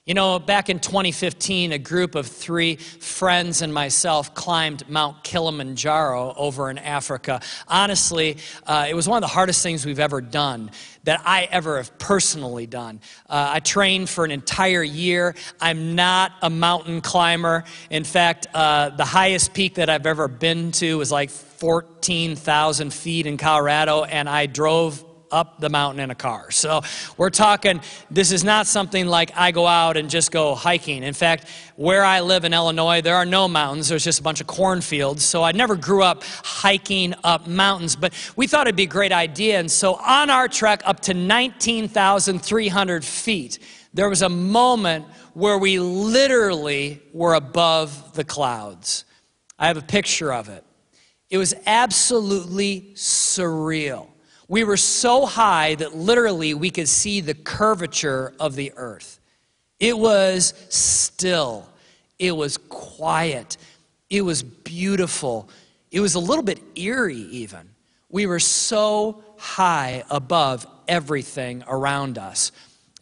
You 0.06 0.12
know, 0.12 0.38
back 0.38 0.68
in 0.68 0.80
2015, 0.80 1.72
a 1.72 1.78
group 1.78 2.14
of 2.14 2.26
three 2.26 2.76
friends 2.76 3.62
and 3.62 3.72
myself 3.72 4.34
climbed 4.34 4.86
Mount 4.86 5.24
Kilimanjaro 5.24 6.34
over 6.36 6.68
in 6.68 6.76
Africa. 6.76 7.40
Honestly, 7.68 8.36
uh, 8.66 8.84
it 8.86 8.92
was 8.92 9.08
one 9.08 9.16
of 9.16 9.22
the 9.22 9.32
hardest 9.32 9.62
things 9.62 9.86
we've 9.86 9.98
ever 9.98 10.20
done 10.20 10.70
that 11.04 11.22
I 11.24 11.48
ever 11.50 11.78
have 11.78 11.98
personally 11.98 12.66
done. 12.66 13.00
Uh, 13.30 13.52
I 13.54 13.60
trained 13.60 14.10
for 14.10 14.26
an 14.26 14.30
entire 14.30 14.82
year. 14.82 15.34
I'm 15.58 15.94
not 15.94 16.32
a 16.42 16.50
mountain 16.50 17.00
climber. 17.00 17.64
In 17.88 18.04
fact, 18.04 18.46
uh, 18.52 18.90
the 18.90 19.06
highest 19.06 19.54
peak 19.54 19.76
that 19.76 19.88
I've 19.88 20.04
ever 20.04 20.28
been 20.28 20.70
to 20.72 20.98
was 20.98 21.10
like 21.10 21.30
14,000 21.30 22.92
feet 22.92 23.24
in 23.24 23.38
Colorado, 23.38 24.04
and 24.04 24.28
I 24.28 24.44
drove 24.44 25.02
up 25.34 25.60
the 25.60 25.68
mountain 25.68 26.00
in 26.00 26.10
a 26.10 26.14
car. 26.14 26.50
So 26.50 26.82
we're 27.18 27.30
talking, 27.30 27.80
this 28.10 28.30
is 28.32 28.44
not 28.44 28.66
something 28.66 29.06
like 29.06 29.32
I 29.36 29.50
go 29.50 29.66
out 29.66 29.96
and 29.96 30.08
just 30.08 30.30
go 30.30 30.54
hiking. 30.54 31.02
In 31.02 31.12
fact, 31.12 31.48
where 31.76 32.04
I 32.04 32.20
live 32.20 32.44
in 32.44 32.54
Illinois, 32.54 33.00
there 33.02 33.16
are 33.16 33.26
no 33.26 33.48
mountains, 33.48 33.88
there's 33.88 34.04
just 34.04 34.20
a 34.20 34.22
bunch 34.22 34.40
of 34.40 34.46
cornfields. 34.46 35.24
So 35.24 35.42
I 35.42 35.50
never 35.52 35.74
grew 35.74 36.02
up 36.02 36.22
hiking 36.24 37.14
up 37.24 37.48
mountains, 37.48 37.96
but 37.96 38.14
we 38.36 38.46
thought 38.46 38.68
it'd 38.68 38.76
be 38.76 38.84
a 38.84 38.86
great 38.86 39.12
idea. 39.12 39.58
And 39.58 39.70
so 39.70 39.96
on 39.96 40.30
our 40.30 40.46
trek 40.46 40.82
up 40.84 41.00
to 41.00 41.14
19,300 41.14 43.04
feet, 43.04 43.58
there 43.92 44.08
was 44.08 44.22
a 44.22 44.28
moment 44.28 45.06
where 45.34 45.58
we 45.58 45.80
literally 45.80 47.02
were 47.12 47.34
above 47.34 48.14
the 48.14 48.24
clouds. 48.24 49.04
I 49.58 49.66
have 49.66 49.76
a 49.76 49.82
picture 49.82 50.32
of 50.32 50.48
it. 50.48 50.64
It 51.28 51.38
was 51.38 51.54
absolutely 51.66 52.92
surreal. 52.94 54.13
We 54.48 54.64
were 54.64 54.76
so 54.76 55.26
high 55.26 55.74
that 55.76 55.96
literally 55.96 56.54
we 56.54 56.70
could 56.70 56.88
see 56.88 57.20
the 57.20 57.34
curvature 57.34 58.34
of 58.38 58.54
the 58.56 58.72
earth. 58.76 59.20
It 59.80 59.98
was 59.98 60.54
still, 60.68 61.68
it 62.18 62.32
was 62.32 62.56
quiet, 62.56 63.56
it 64.10 64.22
was 64.22 64.42
beautiful, 64.42 65.48
it 65.90 66.00
was 66.00 66.14
a 66.14 66.20
little 66.20 66.44
bit 66.44 66.60
eerie, 66.76 67.16
even. 67.16 67.70
We 68.10 68.26
were 68.26 68.40
so 68.40 69.24
high 69.36 70.04
above 70.10 70.66
everything 70.86 71.64
around 71.66 72.18
us. 72.18 72.52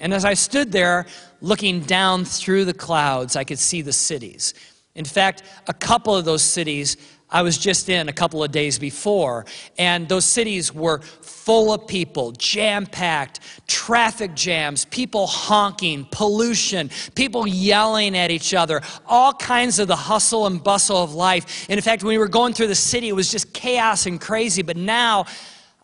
And 0.01 0.13
as 0.13 0.25
I 0.25 0.35
stood 0.35 0.73
there 0.73 1.07
looking 1.41 1.81
down 1.81 2.25
through 2.25 2.65
the 2.65 2.75
clouds, 2.75 3.37
I 3.37 3.45
could 3.45 3.59
see 3.59 3.83
the 3.83 3.93
cities. 3.93 4.55
In 4.95 5.05
fact, 5.05 5.43
a 5.69 5.73
couple 5.73 6.15
of 6.15 6.25
those 6.25 6.43
cities 6.43 6.97
I 7.33 7.41
was 7.41 7.57
just 7.57 7.89
in 7.89 8.11
a 8.11 8.12
couple 8.12 8.45
of 8.45 8.53
days 8.53 8.79
before, 8.79 9.47
and 9.79 10.07
those 10.07 10.27
cities 10.27 10.73
were 10.73 10.99
full 10.99 11.73
of 11.73 11.87
people, 11.87 12.33
jam 12.33 12.85
packed, 12.85 13.41
traffic 13.67 14.35
jams, 14.35 14.85
people 14.85 15.27
honking, 15.27 16.07
pollution, 16.11 16.91
people 17.15 17.47
yelling 17.47 18.17
at 18.17 18.31
each 18.31 18.53
other, 18.53 18.83
all 19.07 19.33
kinds 19.33 19.79
of 19.79 19.89
the 19.89 19.97
hustle 19.97 20.47
and 20.47 20.62
bustle 20.62 20.99
of 20.99 21.15
life. 21.15 21.67
And 21.71 21.79
in 21.79 21.83
fact, 21.83 22.05
when 22.05 22.11
we 22.11 22.19
were 22.19 22.29
going 22.29 22.53
through 22.53 22.67
the 22.67 22.75
city, 22.75 23.09
it 23.09 23.17
was 23.17 23.31
just 23.31 23.55
chaos 23.55 24.05
and 24.05 24.21
crazy. 24.21 24.61
But 24.61 24.77
now 24.77 25.25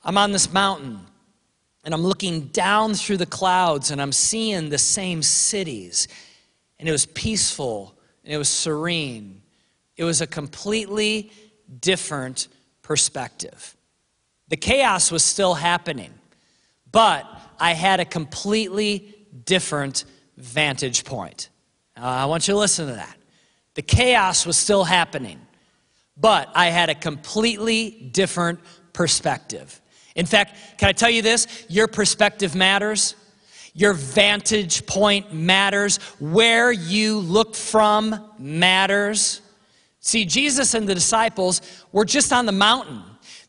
I'm 0.05 0.19
on 0.19 0.33
this 0.33 0.52
mountain 0.52 1.00
and 1.83 1.95
I'm 1.95 2.02
looking 2.02 2.49
down 2.49 2.93
through 2.93 3.17
the 3.17 3.26
clouds 3.26 3.90
and 3.90 4.02
I'm 4.02 4.12
seeing 4.12 4.69
the 4.69 4.78
same 4.78 5.23
cities. 5.23 6.09
And 6.78 6.87
it 6.87 6.93
was 6.93 7.07
peaceful 7.07 7.99
and 8.23 8.35
it 8.35 8.37
was 8.37 8.50
serene 8.50 9.40
it 9.99 10.05
was 10.05 10.23
a 10.23 10.26
completely 10.26 11.31
different 11.81 12.49
perspective. 12.81 13.76
The 14.49 14.57
chaos 14.57 15.12
was 15.12 15.23
still 15.23 15.55
happening, 15.55 16.14
but 16.90 17.26
I 17.61 17.75
had 17.75 18.00
a 18.00 18.05
completely 18.07 19.26
different 19.45 20.05
vantage 20.38 21.05
point. 21.05 21.50
Uh, 21.97 22.05
I 22.05 22.25
want 22.26 22.49
you 22.49 22.55
to 22.55 22.59
listen 22.59 22.87
to 22.87 22.95
that. 22.95 23.17
The 23.75 23.83
chaos 23.83 24.47
was 24.47 24.57
still 24.57 24.85
happening, 24.85 25.40
but 26.17 26.49
I 26.55 26.67
had 26.67 26.88
a 26.88 26.95
completely 26.95 27.90
different 28.12 28.61
perspective. 28.93 29.81
In 30.14 30.26
fact, 30.26 30.78
can 30.78 30.88
I 30.88 30.93
tell 30.93 31.11
you 31.11 31.23
this? 31.23 31.67
Your 31.69 31.88
perspective 31.88 32.55
matters. 32.55 33.14
Your 33.75 33.93
vantage 33.93 34.87
point 34.87 35.33
matters. 35.33 35.99
Where 36.19 36.73
you 36.73 37.19
look 37.19 37.55
from 37.55 38.33
matters. 38.38 39.40
See, 40.09 40.25
Jesus 40.25 40.73
and 40.73 40.88
the 40.88 40.95
disciples 40.95 41.61
were 41.93 42.07
just 42.07 42.33
on 42.33 42.47
the 42.47 42.53
mountain. 42.53 43.03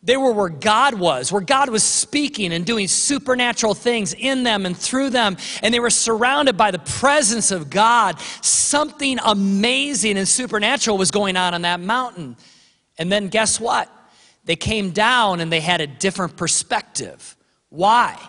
They 0.04 0.18
were 0.18 0.34
where 0.34 0.50
God 0.50 0.94
was, 0.94 1.32
where 1.32 1.42
God 1.42 1.70
was 1.70 1.84
speaking 1.84 2.51
and 2.51 2.66
doing 2.66 2.89
supernatural 2.89 3.74
things 3.74 4.13
in 4.13 4.44
them 4.44 4.66
and 4.66 4.75
through 4.75 5.12
them. 5.12 5.38
And 5.63 5.74
they 5.74 5.80
were 5.80 5.89
surrounded 5.89 6.58
by 6.58 6.72
the 6.72 6.80
presence 6.80 7.51
of 7.51 7.70
God. 7.70 8.20
Something 8.42 9.20
amazing 9.24 10.18
and 10.18 10.28
supernatural 10.28 10.98
was 10.98 11.12
going 11.12 11.38
on 11.38 11.54
on 11.54 11.62
that 11.62 11.80
mountain. 11.80 12.36
And 12.98 13.10
then 13.10 13.30
guess 13.30 13.58
what? 13.58 13.89
They 14.44 14.58
came 14.58 14.89
down 14.89 15.39
and 15.39 15.50
they 15.50 15.62
had 15.62 15.80
a 15.80 15.88
different 15.88 16.36
perspective. 16.36 17.38
Why? 17.70 18.20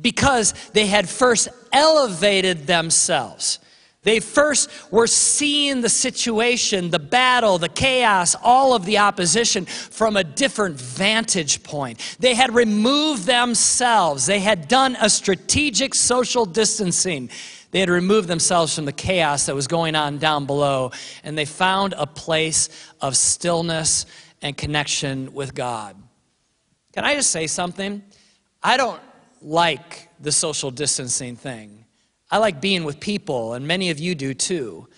Because 0.00 0.52
they 0.74 0.86
had 0.86 1.08
first 1.08 1.48
elevated 1.72 2.68
themselves. 2.68 3.58
They 4.04 4.20
first 4.20 4.70
were 4.92 5.06
seeing 5.06 5.80
the 5.80 5.88
situation, 5.88 6.90
the 6.90 6.98
battle, 6.98 7.58
the 7.58 7.70
chaos, 7.70 8.36
all 8.42 8.74
of 8.74 8.84
the 8.84 8.98
opposition 8.98 9.64
from 9.64 10.16
a 10.16 10.22
different 10.22 10.76
vantage 10.80 11.62
point. 11.62 12.16
They 12.20 12.34
had 12.34 12.54
removed 12.54 13.24
themselves. 13.24 14.26
They 14.26 14.40
had 14.40 14.68
done 14.68 14.96
a 15.00 15.10
strategic 15.10 15.94
social 15.94 16.44
distancing. 16.44 17.30
They 17.70 17.80
had 17.80 17.88
removed 17.88 18.28
themselves 18.28 18.74
from 18.74 18.84
the 18.84 18.92
chaos 18.92 19.46
that 19.46 19.54
was 19.54 19.66
going 19.66 19.96
on 19.96 20.18
down 20.18 20.44
below, 20.46 20.92
and 21.24 21.36
they 21.36 21.46
found 21.46 21.94
a 21.96 22.06
place 22.06 22.68
of 23.00 23.16
stillness 23.16 24.06
and 24.42 24.56
connection 24.56 25.32
with 25.32 25.54
God. 25.54 25.96
Can 26.92 27.04
I 27.04 27.14
just 27.14 27.30
say 27.30 27.46
something? 27.46 28.02
I 28.62 28.76
don't 28.76 29.00
like 29.40 30.10
the 30.20 30.30
social 30.30 30.70
distancing 30.70 31.36
thing. 31.36 31.83
I 32.34 32.38
like 32.38 32.60
being 32.60 32.82
with 32.82 32.98
people, 32.98 33.52
and 33.52 33.64
many 33.64 33.90
of 33.90 34.00
you 34.00 34.16
do 34.16 34.34
too. 34.34 34.88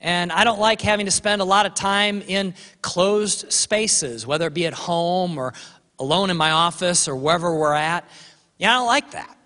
And 0.00 0.32
I 0.32 0.44
don't 0.44 0.58
like 0.58 0.80
having 0.80 1.04
to 1.04 1.12
spend 1.12 1.42
a 1.42 1.44
lot 1.44 1.66
of 1.66 1.74
time 1.74 2.22
in 2.22 2.54
closed 2.80 3.52
spaces, 3.52 4.26
whether 4.26 4.46
it 4.46 4.54
be 4.54 4.64
at 4.64 4.72
home 4.72 5.36
or 5.36 5.52
alone 5.98 6.30
in 6.30 6.38
my 6.38 6.52
office 6.52 7.06
or 7.06 7.14
wherever 7.14 7.54
we're 7.54 7.74
at. 7.74 8.08
Yeah, 8.56 8.70
I 8.70 8.74
don't 8.78 8.86
like 8.86 9.10
that. 9.10 9.36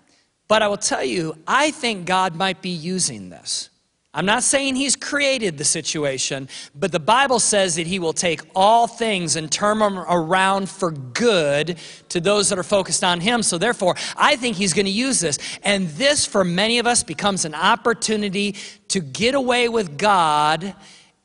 But 0.47 0.61
I 0.61 0.69
will 0.69 0.77
tell 0.77 1.03
you, 1.03 1.35
I 1.45 1.71
think 1.71 2.05
God 2.05 2.37
might 2.37 2.61
be 2.61 2.69
using 2.69 3.29
this. 3.29 3.69
I'm 4.13 4.25
not 4.25 4.43
saying 4.43 4.75
he's 4.75 4.97
created 4.97 5.57
the 5.57 5.63
situation, 5.63 6.49
but 6.75 6.91
the 6.91 6.99
Bible 6.99 7.39
says 7.39 7.75
that 7.75 7.87
he 7.87 7.97
will 7.97 8.11
take 8.11 8.41
all 8.53 8.85
things 8.85 9.37
and 9.37 9.49
turn 9.49 9.79
them 9.79 9.97
around 9.97 10.69
for 10.69 10.91
good 10.91 11.77
to 12.09 12.19
those 12.19 12.49
that 12.49 12.59
are 12.59 12.63
focused 12.63 13.05
on 13.05 13.21
him. 13.21 13.41
So, 13.41 13.57
therefore, 13.57 13.95
I 14.17 14.35
think 14.35 14.57
he's 14.57 14.73
going 14.73 14.85
to 14.85 14.91
use 14.91 15.21
this. 15.21 15.39
And 15.63 15.87
this, 15.91 16.25
for 16.25 16.43
many 16.43 16.79
of 16.79 16.87
us, 16.87 17.03
becomes 17.03 17.45
an 17.45 17.55
opportunity 17.55 18.57
to 18.89 18.99
get 18.99 19.33
away 19.33 19.69
with 19.69 19.97
God 19.97 20.75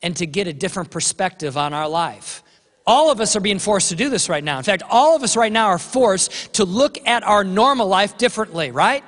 and 0.01 0.15
to 0.15 0.25
get 0.25 0.47
a 0.47 0.53
different 0.53 0.89
perspective 0.89 1.57
on 1.57 1.73
our 1.73 1.89
life. 1.89 2.41
All 2.85 3.11
of 3.11 3.19
us 3.19 3.35
are 3.35 3.41
being 3.41 3.59
forced 3.59 3.89
to 3.89 3.97
do 3.97 4.09
this 4.09 4.29
right 4.29 4.43
now. 4.43 4.59
In 4.59 4.63
fact, 4.63 4.83
all 4.89 5.13
of 5.13 5.23
us 5.23 5.35
right 5.35 5.51
now 5.51 5.67
are 5.67 5.77
forced 5.77 6.53
to 6.53 6.63
look 6.63 7.05
at 7.05 7.23
our 7.23 7.43
normal 7.43 7.89
life 7.89 8.17
differently, 8.17 8.71
right? 8.71 9.03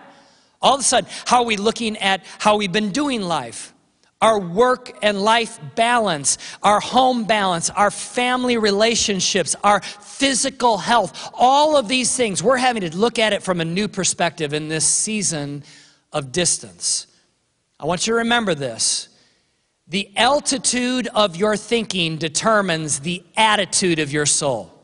All 0.62 0.76
of 0.76 0.82
a 0.82 0.84
sudden, 0.84 1.10
how 1.26 1.40
are 1.40 1.46
we 1.46 1.58
looking 1.58 1.98
at 1.98 2.24
how 2.38 2.58
we've 2.58 2.72
been 2.72 2.92
doing 2.92 3.22
life? 3.22 3.74
Our 4.22 4.38
work 4.38 4.98
and 5.02 5.22
life 5.22 5.60
balance, 5.76 6.38
our 6.62 6.82
home 6.82 7.24
balance, 7.24 7.70
our 7.70 7.90
family 7.90 8.58
relationships, 8.58 9.56
our 9.64 9.80
physical 9.82 10.78
health, 10.78 11.32
all 11.34 11.78
of 11.78 11.88
these 11.88 12.14
things, 12.16 12.44
we're 12.44 12.58
having 12.58 12.82
to 12.82 12.96
look 12.98 13.18
at 13.18 13.32
it 13.32 13.42
from 13.42 13.62
a 13.62 13.66
new 13.66 13.88
perspective 13.88 14.54
in 14.54 14.68
this 14.68 14.86
season 14.86 15.64
of 16.12 16.34
distance. 16.34 17.08
I 17.80 17.86
want 17.86 18.06
you 18.06 18.12
to 18.12 18.18
remember 18.18 18.54
this. 18.56 19.08
The 19.88 20.12
altitude 20.18 21.08
of 21.16 21.38
your 21.38 21.56
thinking 21.56 22.18
determines 22.18 23.00
the 23.00 23.24
attitude 23.38 24.00
of 24.00 24.12
your 24.12 24.26
soul. 24.26 24.79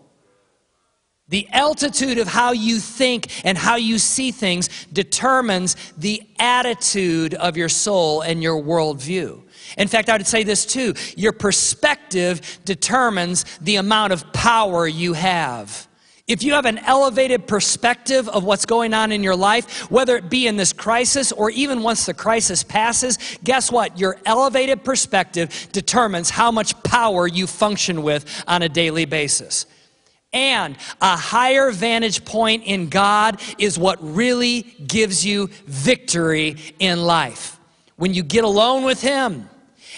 The 1.28 1.48
altitude 1.50 2.20
of 2.20 2.28
how 2.28 2.52
you 2.52 2.80
think 2.80 3.44
and 3.44 3.58
how 3.58 3.78
you 3.78 3.98
see 3.98 4.32
things 4.32 4.70
determines 4.94 5.76
the 5.98 6.22
attitude 6.38 7.34
of 7.34 7.58
your 7.58 7.70
soul 7.70 8.22
and 8.22 8.44
your 8.44 8.62
worldview. 8.62 9.42
In 9.78 9.88
fact, 9.88 10.10
I 10.10 10.18
would 10.18 10.28
say 10.28 10.44
this 10.44 10.66
too 10.68 10.94
your 11.18 11.32
perspective 11.32 12.60
determines 12.64 13.44
the 13.60 13.78
amount 13.78 14.14
of 14.14 14.32
power 14.34 14.88
you 14.88 15.14
have. 15.14 15.88
If 16.28 16.42
you 16.42 16.54
have 16.54 16.66
an 16.66 16.80
elevated 16.80 17.48
perspective 17.48 18.28
of 18.30 18.44
what's 18.44 18.66
going 18.66 18.96
on 18.96 19.12
in 19.12 19.22
your 19.22 19.36
life, 19.36 19.92
whether 19.92 20.16
it 20.16 20.28
be 20.28 20.48
in 20.48 20.58
this 20.58 20.74
crisis 20.74 21.32
or 21.32 21.52
even 21.52 21.84
once 21.84 22.06
the 22.08 22.16
crisis 22.16 22.64
passes, 22.64 23.20
guess 23.44 23.72
what? 23.72 24.00
Your 24.00 24.18
elevated 24.26 24.84
perspective 24.84 25.70
determines 25.72 26.32
how 26.32 26.52
much 26.52 26.82
power 26.84 27.28
you 27.28 27.46
function 27.46 28.02
with 28.02 28.44
on 28.48 28.64
a 28.64 28.70
daily 28.70 29.06
basis. 29.06 29.68
And 30.36 30.76
a 31.02 31.16
higher 31.16 31.72
vantage 31.72 32.26
point 32.26 32.66
in 32.66 32.90
God 32.90 33.42
is 33.58 33.80
what 33.80 33.98
really 34.02 34.64
gives 34.86 35.26
you 35.26 35.48
victory 35.66 36.58
in 36.78 37.02
life. 37.02 37.54
when 37.96 38.14
you 38.14 38.24
get 38.24 38.44
alone 38.44 38.84
with 38.84 39.02
Him 39.02 39.50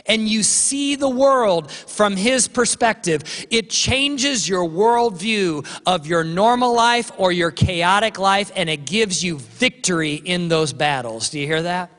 and 0.06 0.30
you 0.30 0.44
see 0.44 0.96
the 0.96 1.10
world 1.10 1.72
from 1.72 2.16
His 2.16 2.48
perspective, 2.48 3.24
it 3.50 3.72
changes 3.72 4.48
your 4.48 4.70
worldview 4.70 5.66
of 5.88 6.06
your 6.06 6.24
normal 6.24 6.76
life 6.76 7.12
or 7.18 7.32
your 7.32 7.50
chaotic 7.50 8.20
life, 8.20 8.52
and 8.56 8.70
it 8.70 8.86
gives 8.86 9.24
you 9.24 9.40
victory 9.40 10.14
in 10.14 10.48
those 10.48 10.74
battles. 10.74 11.32
Do 11.32 11.40
you 11.40 11.48
hear 11.48 11.64
that? 11.64 11.90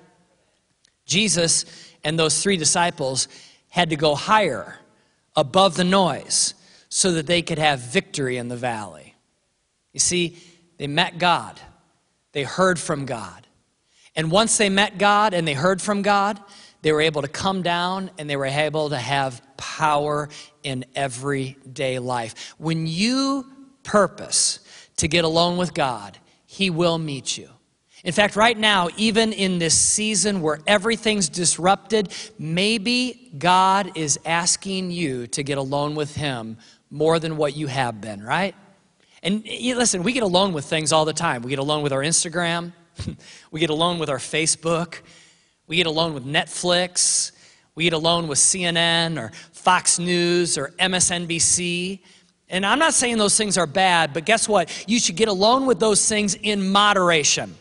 Jesus 1.04 1.64
and 2.04 2.16
those 2.16 2.40
three 2.40 2.56
disciples 2.56 3.26
had 3.70 3.90
to 3.90 3.96
go 3.96 4.14
higher 4.14 4.78
above 5.34 5.74
the 5.74 5.82
noise 5.82 6.54
so 6.88 7.12
that 7.12 7.26
they 7.26 7.42
could 7.42 7.58
have 7.58 7.80
victory 7.80 8.36
in 8.36 8.48
the 8.48 8.56
valley. 8.56 9.14
You 9.92 10.00
see, 10.00 10.36
they 10.78 10.86
met 10.86 11.18
God, 11.18 11.60
they 12.32 12.44
heard 12.44 12.78
from 12.78 13.04
God. 13.04 13.46
And 14.14 14.30
once 14.30 14.56
they 14.58 14.68
met 14.68 14.98
God 14.98 15.32
and 15.32 15.46
they 15.46 15.54
heard 15.54 15.80
from 15.80 16.02
God, 16.02 16.40
they 16.82 16.92
were 16.92 17.00
able 17.00 17.22
to 17.22 17.28
come 17.28 17.62
down 17.62 18.10
and 18.18 18.28
they 18.28 18.36
were 18.36 18.46
able 18.46 18.90
to 18.90 18.96
have 18.96 19.42
power 19.56 20.28
in 20.62 20.84
everyday 20.94 21.98
life. 21.98 22.54
When 22.58 22.86
you 22.86 23.46
purpose 23.82 24.60
to 24.96 25.08
get 25.08 25.24
alone 25.24 25.56
with 25.56 25.74
God, 25.74 26.18
He 26.46 26.70
will 26.70 26.98
meet 26.98 27.36
you. 27.36 27.48
In 28.04 28.12
fact, 28.12 28.36
right 28.36 28.56
now, 28.56 28.88
even 28.96 29.32
in 29.32 29.58
this 29.58 29.76
season 29.76 30.40
where 30.40 30.60
everything's 30.66 31.28
disrupted, 31.28 32.12
maybe 32.38 33.32
God 33.36 33.92
is 33.96 34.20
asking 34.24 34.92
you 34.92 35.26
to 35.28 35.42
get 35.42 35.58
alone 35.58 35.96
with 35.96 36.14
Him 36.14 36.58
more 36.90 37.18
than 37.18 37.36
what 37.36 37.56
you 37.56 37.66
have 37.66 38.00
been, 38.00 38.22
right? 38.22 38.54
And 39.22 39.44
listen, 39.44 40.02
we 40.02 40.12
get 40.12 40.22
alone 40.22 40.52
with 40.52 40.64
things 40.64 40.92
all 40.92 41.04
the 41.04 41.12
time. 41.12 41.42
We 41.42 41.50
get 41.50 41.58
alone 41.58 41.82
with 41.82 41.92
our 41.92 42.02
Instagram, 42.02 42.72
we 43.50 43.60
get 43.60 43.70
alone 43.70 43.98
with 43.98 44.10
our 44.10 44.18
Facebook, 44.18 45.00
we 45.66 45.76
get 45.76 45.86
alone 45.86 46.14
with 46.14 46.24
Netflix, 46.24 47.32
we 47.74 47.84
get 47.84 47.92
alone 47.92 48.28
with 48.28 48.38
CNN 48.38 49.20
or 49.20 49.32
Fox 49.52 49.98
News 49.98 50.56
or 50.56 50.70
MSNBC. 50.78 52.00
And 52.48 52.64
I'm 52.64 52.78
not 52.78 52.94
saying 52.94 53.18
those 53.18 53.36
things 53.36 53.58
are 53.58 53.66
bad, 53.66 54.14
but 54.14 54.24
guess 54.24 54.48
what? 54.48 54.84
You 54.88 54.98
should 54.98 55.16
get 55.16 55.28
alone 55.28 55.66
with 55.66 55.78
those 55.78 56.08
things 56.08 56.34
in 56.34 56.70
moderation. 56.70 57.54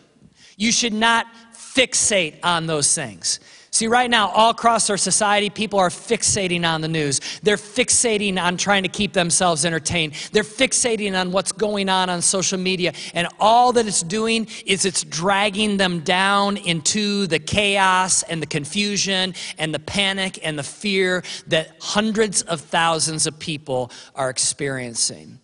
You 0.56 0.72
should 0.72 0.94
not 0.94 1.28
fixate 1.54 2.40
on 2.44 2.66
those 2.66 2.94
things. 2.96 3.40
See, 3.78 3.86
right 3.86 4.10
now, 4.10 4.30
all 4.30 4.50
across 4.50 4.90
our 4.90 4.98
society, 4.98 5.52
people 5.52 5.78
are 5.78 5.90
fixating 5.90 6.68
on 6.68 6.82
the 6.82 6.88
news. 6.88 7.22
They're 7.44 7.58
fixating 7.58 8.42
on 8.42 8.58
trying 8.58 8.82
to 8.82 8.90
keep 8.90 9.14
themselves 9.14 9.66
entertained. 9.66 10.14
They're 10.32 10.42
fixating 10.42 11.16
on 11.16 11.32
what's 11.32 11.52
going 11.52 11.88
on 11.88 12.10
on 12.10 12.24
social 12.24 12.58
media. 12.58 12.94
And 13.14 13.28
all 13.40 13.72
that 13.74 13.86
it's 13.86 14.02
doing 14.02 14.48
is 14.66 14.84
it's 14.84 15.04
dragging 15.04 15.78
them 15.78 16.00
down 16.00 16.58
into 16.58 17.28
the 17.28 17.38
chaos 17.38 18.24
and 18.24 18.42
the 18.42 18.48
confusion 18.48 19.36
and 19.60 19.76
the 19.76 19.80
panic 19.80 20.40
and 20.42 20.58
the 20.58 20.64
fear 20.64 21.24
that 21.46 21.76
hundreds 21.80 22.42
of 22.42 22.62
thousands 22.62 23.28
of 23.28 23.38
people 23.38 23.92
are 24.16 24.32
experiencing. 24.32 25.38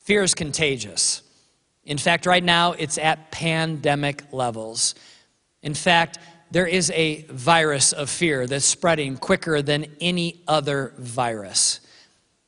Fear 0.00 0.22
is 0.22 0.34
contagious. 0.34 1.22
In 1.86 1.96
fact, 1.96 2.26
right 2.26 2.44
now, 2.44 2.72
it's 2.72 2.98
at 2.98 3.30
pandemic 3.30 4.24
levels. 4.32 4.94
In 5.62 5.72
fact, 5.72 6.18
there 6.50 6.66
is 6.66 6.90
a 6.92 7.22
virus 7.30 7.92
of 7.92 8.08
fear 8.08 8.46
that's 8.46 8.64
spreading 8.64 9.16
quicker 9.16 9.62
than 9.62 9.86
any 10.00 10.42
other 10.48 10.94
virus. 10.98 11.80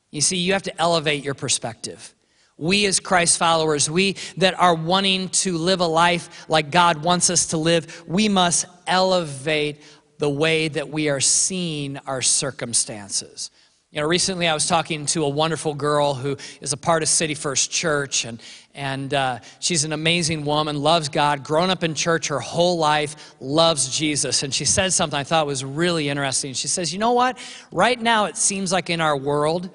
You 0.09 0.21
see, 0.21 0.37
you 0.37 0.53
have 0.53 0.63
to 0.63 0.81
elevate 0.81 1.23
your 1.23 1.33
perspective. 1.33 2.13
We, 2.57 2.85
as 2.85 2.99
Christ 2.99 3.39
followers, 3.39 3.89
we 3.89 4.17
that 4.37 4.59
are 4.59 4.75
wanting 4.75 5.29
to 5.29 5.57
live 5.57 5.79
a 5.79 5.87
life 5.87 6.47
like 6.49 6.69
God 6.69 7.03
wants 7.03 7.29
us 7.29 7.47
to 7.47 7.57
live, 7.57 8.03
we 8.07 8.29
must 8.29 8.65
elevate 8.85 9.81
the 10.19 10.29
way 10.29 10.67
that 10.67 10.89
we 10.89 11.09
are 11.09 11.19
seeing 11.19 11.97
our 12.05 12.21
circumstances. 12.21 13.49
You 13.89 14.01
know, 14.01 14.07
recently 14.07 14.47
I 14.47 14.53
was 14.53 14.67
talking 14.67 15.05
to 15.07 15.25
a 15.25 15.29
wonderful 15.29 15.73
girl 15.73 16.13
who 16.13 16.37
is 16.61 16.71
a 16.71 16.77
part 16.77 17.03
of 17.03 17.09
City 17.09 17.33
First 17.33 17.71
Church, 17.71 18.25
and, 18.25 18.41
and 18.73 19.13
uh, 19.13 19.39
she's 19.59 19.83
an 19.83 19.93
amazing 19.93 20.45
woman, 20.45 20.81
loves 20.81 21.09
God, 21.09 21.43
grown 21.43 21.69
up 21.69 21.83
in 21.83 21.93
church 21.93 22.27
her 22.27 22.39
whole 22.39 22.77
life, 22.77 23.35
loves 23.39 23.95
Jesus. 23.95 24.43
And 24.43 24.53
she 24.53 24.65
said 24.65 24.93
something 24.93 25.19
I 25.19 25.23
thought 25.23 25.45
was 25.45 25.63
really 25.63 26.09
interesting. 26.09 26.53
She 26.53 26.67
says, 26.67 26.93
You 26.93 26.99
know 26.99 27.11
what? 27.11 27.37
Right 27.71 27.99
now, 27.99 28.25
it 28.25 28.37
seems 28.37 28.71
like 28.71 28.89
in 28.89 29.01
our 29.01 29.17
world, 29.17 29.69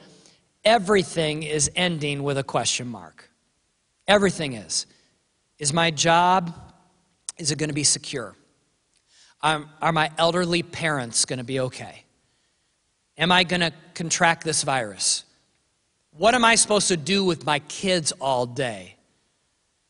everything 0.64 1.42
is 1.42 1.70
ending 1.76 2.22
with 2.22 2.38
a 2.38 2.44
question 2.44 2.88
mark. 2.88 3.30
Everything 4.08 4.54
is. 4.54 4.86
Is 5.58 5.72
my 5.72 5.90
job, 5.90 6.54
is 7.38 7.50
it 7.50 7.58
going 7.58 7.70
to 7.70 7.74
be 7.74 7.84
secure? 7.84 8.34
Are 9.42 9.92
my 9.92 10.10
elderly 10.18 10.62
parents 10.62 11.24
going 11.24 11.38
to 11.38 11.44
be 11.44 11.60
okay? 11.60 12.04
Am 13.18 13.30
I 13.30 13.44
going 13.44 13.60
to 13.60 13.72
contract 13.94 14.44
this 14.44 14.62
virus? 14.62 15.24
What 16.16 16.34
am 16.34 16.44
I 16.44 16.54
supposed 16.54 16.88
to 16.88 16.96
do 16.96 17.24
with 17.24 17.44
my 17.44 17.58
kids 17.60 18.12
all 18.12 18.46
day? 18.46 18.96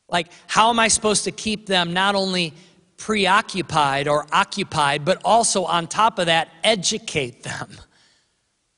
Like, 0.09 0.27
how 0.47 0.69
am 0.69 0.79
I 0.79 0.87
supposed 0.87 1.23
to 1.25 1.31
keep 1.31 1.65
them 1.65 1.93
not 1.93 2.15
only 2.15 2.53
preoccupied 2.97 4.07
or 4.07 4.25
occupied, 4.31 5.05
but 5.05 5.21
also 5.23 5.63
on 5.65 5.87
top 5.87 6.19
of 6.19 6.25
that, 6.25 6.49
educate 6.63 7.43
them? 7.43 7.69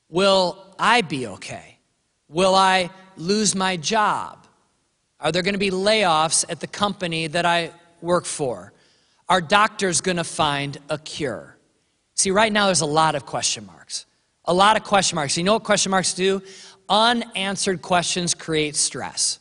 Will 0.08 0.58
I 0.78 1.02
be 1.02 1.26
okay? 1.26 1.78
Will 2.28 2.54
I 2.54 2.90
lose 3.16 3.54
my 3.54 3.76
job? 3.76 4.46
Are 5.18 5.32
there 5.32 5.42
going 5.42 5.54
to 5.54 5.58
be 5.58 5.70
layoffs 5.70 6.44
at 6.48 6.60
the 6.60 6.66
company 6.66 7.26
that 7.28 7.46
I 7.46 7.72
work 8.00 8.24
for? 8.24 8.72
Are 9.28 9.40
doctors 9.40 10.00
going 10.00 10.16
to 10.16 10.24
find 10.24 10.78
a 10.88 10.98
cure? 10.98 11.56
See, 12.14 12.30
right 12.30 12.52
now 12.52 12.66
there's 12.66 12.80
a 12.80 12.86
lot 12.86 13.14
of 13.14 13.26
question 13.26 13.66
marks. 13.66 14.06
A 14.46 14.54
lot 14.54 14.76
of 14.76 14.84
question 14.84 15.16
marks. 15.16 15.36
You 15.36 15.44
know 15.44 15.52
what 15.52 15.64
question 15.64 15.90
marks 15.90 16.14
do? 16.14 16.42
Unanswered 16.90 17.80
questions 17.80 18.34
create 18.34 18.76
stress. 18.76 19.38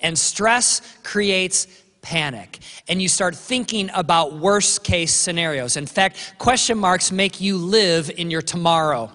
And 0.00 0.18
stress 0.18 0.80
creates 1.02 1.66
panic. 2.00 2.58
And 2.88 3.02
you 3.02 3.08
start 3.08 3.36
thinking 3.36 3.90
about 3.94 4.34
worst 4.34 4.82
case 4.84 5.12
scenarios. 5.12 5.76
In 5.76 5.86
fact, 5.86 6.34
question 6.38 6.78
marks 6.78 7.12
make 7.12 7.40
you 7.40 7.58
live 7.58 8.10
in 8.10 8.30
your 8.30 8.42
tomorrow. 8.42 9.10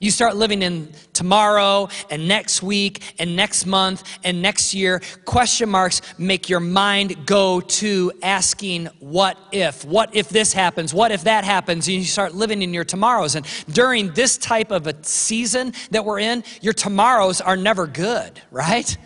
You 0.00 0.10
start 0.10 0.36
living 0.36 0.62
in 0.62 0.92
tomorrow 1.12 1.88
and 2.10 2.28
next 2.28 2.62
week 2.62 3.14
and 3.18 3.34
next 3.34 3.64
month 3.64 4.02
and 4.24 4.42
next 4.42 4.74
year. 4.74 5.00
Question 5.24 5.70
marks 5.70 6.02
make 6.18 6.48
your 6.48 6.60
mind 6.60 7.26
go 7.26 7.60
to 7.60 8.12
asking, 8.22 8.86
what 9.00 9.38
if? 9.52 9.84
What 9.84 10.14
if 10.14 10.28
this 10.28 10.52
happens? 10.52 10.92
What 10.92 11.12
if 11.12 11.24
that 11.24 11.44
happens? 11.44 11.88
And 11.88 11.96
you 11.96 12.04
start 12.04 12.34
living 12.34 12.62
in 12.62 12.74
your 12.74 12.84
tomorrows. 12.84 13.34
And 13.36 13.46
during 13.72 14.12
this 14.12 14.36
type 14.36 14.70
of 14.70 14.86
a 14.86 15.02
season 15.02 15.72
that 15.90 16.04
we're 16.04 16.20
in, 16.20 16.44
your 16.60 16.74
tomorrows 16.74 17.40
are 17.40 17.56
never 17.56 17.86
good, 17.86 18.40
right? 18.50 18.96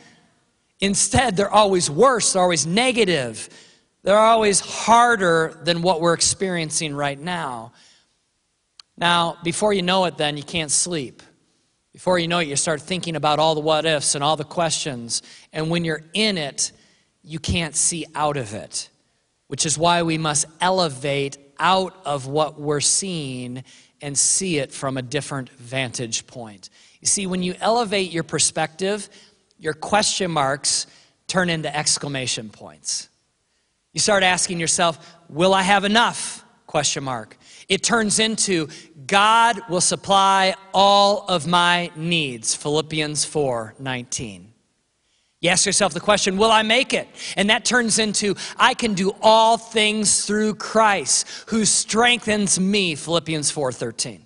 Instead, 0.81 1.37
they're 1.37 1.51
always 1.51 1.91
worse, 1.91 2.33
they're 2.33 2.43
always 2.43 2.67
negative, 2.67 3.49
they're 4.03 4.19
always 4.19 4.61
harder 4.61 5.61
than 5.63 5.83
what 5.83 6.01
we're 6.01 6.15
experiencing 6.15 6.95
right 6.95 7.21
now. 7.21 7.73
Now, 9.01 9.39
before 9.43 9.73
you 9.73 9.83
know 9.83 10.05
it, 10.05 10.19
then, 10.19 10.37
you 10.37 10.43
can't 10.43 10.71
sleep. 10.71 11.23
Before 11.93 12.19
you 12.19 12.29
know 12.29 12.39
it, 12.39 12.49
you 12.49 12.57
start 12.57 12.83
thinking 12.83 13.17
about 13.17 13.39
all 13.39 13.55
the 13.55 13.61
what 13.61 13.87
ifs 13.87 14.15
and 14.15 14.23
all 14.23 14.37
the 14.37 14.45
questions. 14.45 15.23
And 15.53 15.71
when 15.71 15.85
you're 15.85 16.05
in 16.13 16.37
it, 16.37 16.71
you 17.23 17.39
can't 17.39 17.75
see 17.75 18.05
out 18.15 18.37
of 18.37 18.55
it, 18.55 18.91
which 19.49 19.65
is 19.65 19.79
why 19.79 20.03
we 20.03 20.19
must 20.19 20.47
elevate 20.61 21.39
out 21.59 21.97
of 22.05 22.27
what 22.27 22.61
we're 22.61 22.81
seeing 22.81 23.65
and 24.03 24.17
see 24.17 24.59
it 24.59 24.73
from 24.73 24.97
a 24.97 25.03
different 25.03 25.49
vantage 25.51 26.27
point. 26.27 26.71
You 27.01 27.07
see, 27.07 27.27
when 27.27 27.43
you 27.43 27.55
elevate 27.61 28.11
your 28.11 28.23
perspective, 28.23 29.09
your 29.59 29.75
question 29.75 30.31
marks 30.31 30.87
turn 31.27 31.51
into 31.51 31.75
exclamation 31.75 32.51
points. 32.51 33.09
You 33.93 34.01
start 34.01 34.23
asking 34.23 34.61
yourself, 34.61 35.17
Will 35.29 35.55
I 35.55 35.63
have 35.63 35.85
enough? 35.85 36.45
Question 36.67 37.05
mark. 37.05 37.37
It 37.69 37.83
turns 37.83 38.19
into 38.19 38.69
God 39.11 39.61
will 39.69 39.81
supply 39.81 40.55
all 40.73 41.25
of 41.27 41.45
my 41.45 41.91
needs. 41.97 42.55
Philippians 42.55 43.25
4 43.25 43.75
19. 43.81 44.53
You 45.41 45.51
ask 45.51 45.67
yourself 45.67 45.93
the 45.93 46.01
question, 46.01 46.37
will 46.37 46.53
I 46.53 46.63
make 46.63 46.95
it? 46.95 47.09
And 47.37 47.51
that 47.51 47.65
turns 47.65 47.99
into, 47.99 48.37
I 48.57 48.75
can 48.75 48.95
do 48.95 49.13
all 49.21 49.57
things 49.59 50.27
through 50.27 50.55
Christ 50.55 51.27
who 51.49 51.65
strengthens 51.65 52.61
me. 52.61 52.95
Philippians 52.95 53.51
4 53.51 53.73
13. 53.73 54.25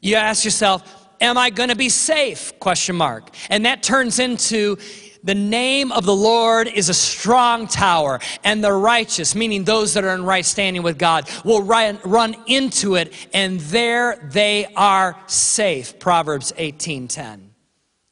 You 0.00 0.16
ask 0.16 0.44
yourself, 0.44 1.06
am 1.20 1.38
I 1.38 1.50
going 1.50 1.68
to 1.68 1.76
be 1.76 1.88
safe? 1.88 2.58
Question 2.58 2.96
mark. 2.96 3.30
And 3.50 3.66
that 3.66 3.84
turns 3.84 4.18
into, 4.18 4.78
the 5.26 5.34
name 5.34 5.90
of 5.90 6.06
the 6.06 6.14
Lord 6.14 6.68
is 6.68 6.88
a 6.88 6.94
strong 6.94 7.66
tower, 7.66 8.20
and 8.44 8.62
the 8.62 8.72
righteous, 8.72 9.34
meaning 9.34 9.64
those 9.64 9.94
that 9.94 10.04
are 10.04 10.14
in 10.14 10.24
right 10.24 10.44
standing 10.44 10.82
with 10.82 10.98
God, 10.98 11.28
will 11.44 11.62
run, 11.62 12.36
into 12.46 12.94
it, 12.94 13.12
and 13.34 13.58
there 13.60 14.28
they 14.32 14.66
are 14.76 15.20
safe. 15.26 15.98
Proverbs 15.98 16.52
18:10. 16.56 17.50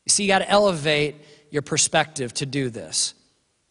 You 0.05 0.11
see, 0.11 0.25
you 0.25 0.29
got 0.29 0.41
to 0.41 0.51
elevate 0.51 1.15
your 1.51 1.63
perspective 1.63 2.35
to 2.35 2.47
do 2.47 2.69
this. 2.69 3.15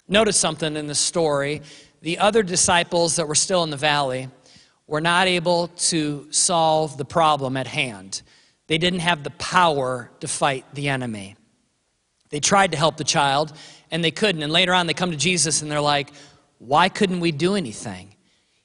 Notice 0.08 0.38
something 0.38 0.78
in 0.78 0.88
the 0.88 0.96
story. 0.96 1.62
The 2.02 2.20
other 2.20 2.44
disciples 2.44 3.18
that 3.18 3.28
were 3.28 3.36
still 3.36 3.64
in 3.64 3.70
the 3.70 3.78
valley 3.78 4.30
were 4.88 5.02
not 5.02 5.28
able 5.28 5.68
to 5.68 6.28
solve 6.32 6.98
the 6.98 7.06
problem 7.06 7.58
at 7.58 7.68
hand. 7.68 8.22
They 8.68 8.78
didn't 8.78 9.00
have 9.00 9.24
the 9.24 9.32
power 9.32 10.12
to 10.22 10.28
fight 10.28 10.66
the 10.74 10.88
enemy. 10.88 11.36
They 12.34 12.40
tried 12.40 12.72
to 12.72 12.78
help 12.80 12.98
the 12.98 13.04
child 13.04 13.54
and 13.92 14.04
they 14.04 14.10
couldn't. 14.10 14.42
And 14.42 14.52
later 14.52 14.74
on, 14.74 14.88
they 14.88 14.96
come 14.96 15.12
to 15.12 15.18
Jesus 15.18 15.62
and 15.62 15.70
they're 15.70 15.80
like, 15.80 16.10
Why 16.58 16.90
couldn't 16.90 17.20
we 17.20 17.32
do 17.32 17.54
anything? 17.54 18.16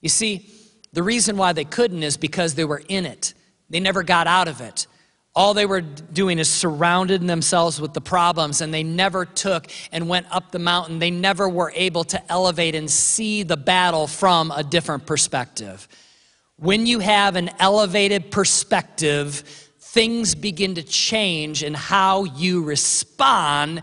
You 0.01 0.09
see, 0.09 0.49
the 0.95 1.03
reason 1.03 1.37
why 1.37 1.53
they 1.53 1.67
couldn't 1.67 2.03
is 2.03 2.17
because 2.17 2.55
they 2.55 2.65
were 2.65 2.81
in 2.89 3.05
it, 3.05 3.35
they 3.69 3.79
never 3.79 4.03
got 4.03 4.27
out 4.27 4.49
of 4.49 4.63
it. 4.63 4.87
All 5.35 5.53
they 5.53 5.67
were 5.67 5.83
doing 5.83 6.39
is 6.39 6.51
surrounding 6.51 7.27
themselves 7.27 7.79
with 7.79 7.93
the 7.93 8.01
problems, 8.01 8.63
and 8.63 8.73
they 8.73 8.83
never 8.83 9.27
took 9.27 9.67
and 9.93 10.09
went 10.09 10.27
up 10.35 10.51
the 10.51 10.59
mountain. 10.59 10.99
They 10.99 11.11
never 11.11 11.47
were 11.47 11.71
able 11.77 12.05
to 12.05 12.33
elevate 12.33 12.75
and 12.75 12.91
see 12.91 13.43
the 13.43 13.59
battle 13.59 14.07
from 14.07 14.51
a 14.51 14.65
different 14.65 15.05
perspective. 15.05 15.87
When 16.57 16.87
you 16.87 17.01
have 17.01 17.37
an 17.37 17.51
elevated 17.61 18.31
perspective, 18.31 19.68
things 19.93 20.35
begin 20.35 20.75
to 20.75 20.83
change 20.83 21.63
in 21.63 21.73
how 21.73 22.25
you 22.25 22.63
respond 22.63 23.83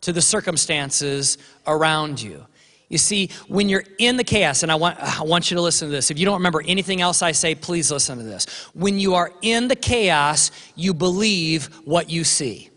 to 0.00 0.12
the 0.12 0.20
circumstances 0.20 1.38
around 1.66 2.20
you. 2.20 2.44
You 2.88 2.98
see, 2.98 3.30
when 3.48 3.68
you're 3.68 3.84
in 3.98 4.16
the 4.16 4.24
chaos, 4.24 4.62
and 4.64 4.70
I 4.70 4.74
want, 4.74 4.98
I 4.98 5.22
want 5.22 5.50
you 5.50 5.56
to 5.56 5.60
listen 5.60 5.88
to 5.88 5.92
this. 5.92 6.10
If 6.10 6.18
you 6.18 6.26
don't 6.26 6.34
remember 6.34 6.62
anything 6.66 7.00
else 7.00 7.22
I 7.22 7.32
say, 7.32 7.54
please 7.54 7.90
listen 7.90 8.18
to 8.18 8.24
this. 8.24 8.46
When 8.74 8.98
you 8.98 9.14
are 9.14 9.32
in 9.42 9.68
the 9.68 9.76
chaos, 9.76 10.50
you 10.74 10.92
believe 10.92 11.66
what 11.84 12.10
you 12.10 12.24
see. 12.24 12.70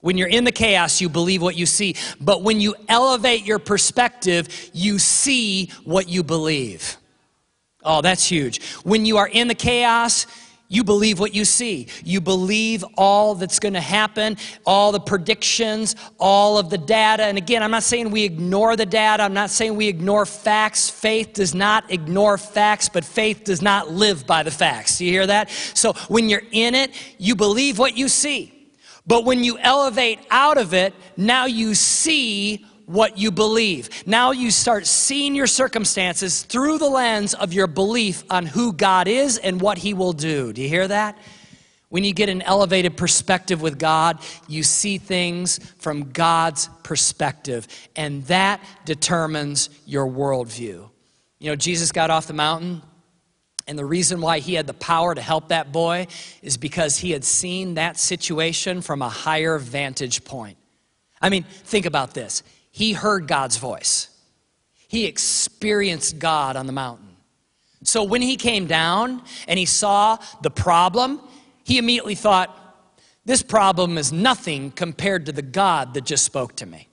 When 0.00 0.18
you're 0.18 0.28
in 0.28 0.44
the 0.44 0.52
chaos, 0.52 1.00
you 1.00 1.08
believe 1.08 1.42
what 1.42 1.56
you 1.56 1.66
see. 1.66 1.96
But 2.20 2.42
when 2.42 2.60
you 2.60 2.74
elevate 2.88 3.44
your 3.44 3.58
perspective, 3.58 4.70
you 4.72 4.98
see 4.98 5.70
what 5.84 6.08
you 6.08 6.22
believe. 6.22 6.96
Oh, 7.84 8.00
that's 8.00 8.26
huge. 8.26 8.64
When 8.84 9.04
you 9.04 9.18
are 9.18 9.28
in 9.28 9.48
the 9.48 9.54
chaos, 9.54 10.26
you 10.74 10.84
believe 10.84 11.20
what 11.20 11.34
you 11.34 11.44
see. 11.44 11.86
You 12.04 12.20
believe 12.20 12.84
all 12.96 13.34
that's 13.34 13.58
going 13.58 13.74
to 13.74 13.80
happen, 13.80 14.36
all 14.66 14.92
the 14.92 15.00
predictions, 15.00 15.94
all 16.18 16.58
of 16.58 16.70
the 16.70 16.78
data. 16.78 17.24
And 17.24 17.38
again, 17.38 17.62
I'm 17.62 17.70
not 17.70 17.84
saying 17.84 18.10
we 18.10 18.24
ignore 18.24 18.76
the 18.76 18.86
data. 18.86 19.22
I'm 19.22 19.34
not 19.34 19.50
saying 19.50 19.76
we 19.76 19.88
ignore 19.88 20.26
facts. 20.26 20.90
Faith 20.90 21.34
does 21.34 21.54
not 21.54 21.90
ignore 21.90 22.38
facts, 22.38 22.88
but 22.88 23.04
faith 23.04 23.44
does 23.44 23.62
not 23.62 23.90
live 23.90 24.26
by 24.26 24.42
the 24.42 24.50
facts. 24.50 25.00
You 25.00 25.10
hear 25.10 25.26
that? 25.26 25.50
So 25.74 25.92
when 26.08 26.28
you're 26.28 26.42
in 26.50 26.74
it, 26.74 26.90
you 27.18 27.36
believe 27.36 27.78
what 27.78 27.96
you 27.96 28.08
see. 28.08 28.50
But 29.06 29.24
when 29.24 29.44
you 29.44 29.58
elevate 29.58 30.20
out 30.30 30.56
of 30.56 30.72
it, 30.72 30.94
now 31.16 31.44
you 31.44 31.74
see 31.74 32.64
what 32.86 33.18
you 33.18 33.30
believe. 33.30 33.88
Now 34.06 34.32
you 34.32 34.50
start 34.50 34.86
seeing 34.86 35.34
your 35.34 35.46
circumstances 35.46 36.42
through 36.42 36.78
the 36.78 36.88
lens 36.88 37.34
of 37.34 37.52
your 37.52 37.66
belief 37.66 38.24
on 38.30 38.46
who 38.46 38.72
God 38.72 39.08
is 39.08 39.38
and 39.38 39.60
what 39.60 39.78
He 39.78 39.94
will 39.94 40.12
do. 40.12 40.52
Do 40.52 40.62
you 40.62 40.68
hear 40.68 40.88
that? 40.88 41.18
When 41.88 42.02
you 42.02 42.12
get 42.12 42.28
an 42.28 42.42
elevated 42.42 42.96
perspective 42.96 43.62
with 43.62 43.78
God, 43.78 44.18
you 44.48 44.64
see 44.64 44.98
things 44.98 45.60
from 45.78 46.10
God's 46.10 46.68
perspective, 46.82 47.68
and 47.94 48.24
that 48.24 48.60
determines 48.84 49.70
your 49.86 50.08
worldview. 50.08 50.90
You 51.38 51.50
know, 51.50 51.56
Jesus 51.56 51.92
got 51.92 52.10
off 52.10 52.26
the 52.26 52.32
mountain, 52.32 52.82
and 53.68 53.78
the 53.78 53.84
reason 53.84 54.20
why 54.20 54.40
he 54.40 54.54
had 54.54 54.66
the 54.66 54.74
power 54.74 55.14
to 55.14 55.20
help 55.20 55.48
that 55.48 55.72
boy 55.72 56.08
is 56.42 56.56
because 56.56 56.98
he 56.98 57.12
had 57.12 57.24
seen 57.24 57.74
that 57.74 57.96
situation 57.96 58.80
from 58.80 59.00
a 59.00 59.08
higher 59.08 59.58
vantage 59.58 60.24
point. 60.24 60.58
I 61.22 61.28
mean, 61.28 61.44
think 61.44 61.86
about 61.86 62.12
this 62.12 62.42
he 62.74 62.92
heard 62.92 63.28
God's 63.28 63.56
voice. 63.56 64.08
He 64.88 65.04
experienced 65.04 66.18
God 66.18 66.56
on 66.56 66.66
the 66.66 66.72
mountain. 66.72 67.06
So 67.84 68.02
when 68.02 68.20
he 68.20 68.34
came 68.34 68.66
down 68.66 69.22
and 69.46 69.60
he 69.60 69.64
saw 69.64 70.18
the 70.42 70.50
problem, 70.50 71.20
he 71.62 71.78
immediately 71.78 72.16
thought, 72.16 72.50
This 73.24 73.42
problem 73.42 73.96
is 73.96 74.12
nothing 74.12 74.72
compared 74.72 75.26
to 75.26 75.32
the 75.32 75.40
God 75.40 75.94
that 75.94 76.04
just 76.04 76.24
spoke 76.24 76.56
to 76.56 76.66
me. 76.66 76.88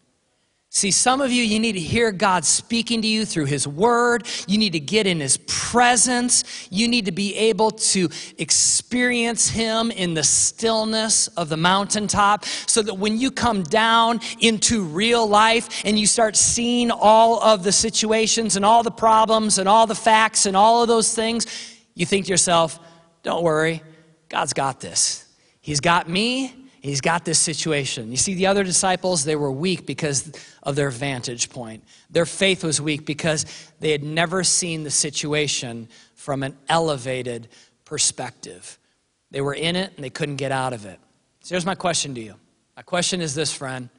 See, 0.73 0.91
some 0.91 1.19
of 1.19 1.33
you, 1.33 1.43
you 1.43 1.59
need 1.59 1.73
to 1.73 1.81
hear 1.81 2.13
God 2.13 2.45
speaking 2.45 3.01
to 3.01 3.07
you 3.07 3.25
through 3.25 3.43
His 3.43 3.67
Word. 3.67 4.25
You 4.47 4.57
need 4.57 4.71
to 4.71 4.79
get 4.79 5.05
in 5.05 5.19
His 5.19 5.35
presence. 5.35 6.69
You 6.71 6.87
need 6.87 7.03
to 7.07 7.11
be 7.11 7.35
able 7.35 7.71
to 7.71 8.07
experience 8.37 9.49
Him 9.49 9.91
in 9.91 10.13
the 10.13 10.23
stillness 10.23 11.27
of 11.27 11.49
the 11.49 11.57
mountaintop 11.57 12.45
so 12.45 12.81
that 12.83 12.93
when 12.93 13.17
you 13.17 13.31
come 13.31 13.63
down 13.63 14.21
into 14.39 14.85
real 14.85 15.27
life 15.27 15.81
and 15.83 15.99
you 15.99 16.07
start 16.07 16.37
seeing 16.37 16.89
all 16.89 17.43
of 17.43 17.63
the 17.65 17.73
situations 17.73 18.55
and 18.55 18.63
all 18.63 18.81
the 18.81 18.91
problems 18.91 19.57
and 19.57 19.67
all 19.67 19.85
the 19.85 19.93
facts 19.93 20.45
and 20.45 20.55
all 20.55 20.81
of 20.81 20.87
those 20.87 21.13
things, 21.13 21.47
you 21.95 22.05
think 22.05 22.27
to 22.27 22.31
yourself, 22.31 22.79
don't 23.23 23.43
worry, 23.43 23.83
God's 24.29 24.53
got 24.53 24.79
this. 24.79 25.25
He's 25.59 25.81
got 25.81 26.07
me, 26.07 26.60
He's 26.81 27.01
got 27.01 27.25
this 27.25 27.37
situation. 27.37 28.09
You 28.09 28.17
see, 28.17 28.33
the 28.33 28.47
other 28.47 28.63
disciples, 28.63 29.23
they 29.23 29.35
were 29.35 29.51
weak 29.51 29.85
because 29.85 30.31
of 30.63 30.75
their 30.75 30.89
vantage 30.89 31.51
point. 31.51 31.83
Their 32.09 32.25
faith 32.25 32.63
was 32.63 32.81
weak 32.81 33.05
because 33.05 33.45
they 33.79 33.91
had 33.91 34.03
never 34.03 34.43
seen 34.43 34.83
the 34.83 34.89
situation 34.89 35.89
from 36.15 36.41
an 36.41 36.57
elevated 36.67 37.49
perspective. 37.85 38.79
They 39.29 39.41
were 39.41 39.53
in 39.53 39.75
it 39.75 39.93
and 39.95 40.03
they 40.03 40.09
couldn't 40.09 40.37
get 40.37 40.51
out 40.51 40.73
of 40.73 40.87
it. 40.87 40.99
So 41.41 41.53
here's 41.53 41.67
my 41.67 41.75
question 41.75 42.15
to 42.15 42.21
you. 42.21 42.33
My 42.75 42.81
question 42.81 43.21
is 43.21 43.35
this, 43.35 43.53
friend 43.53 43.89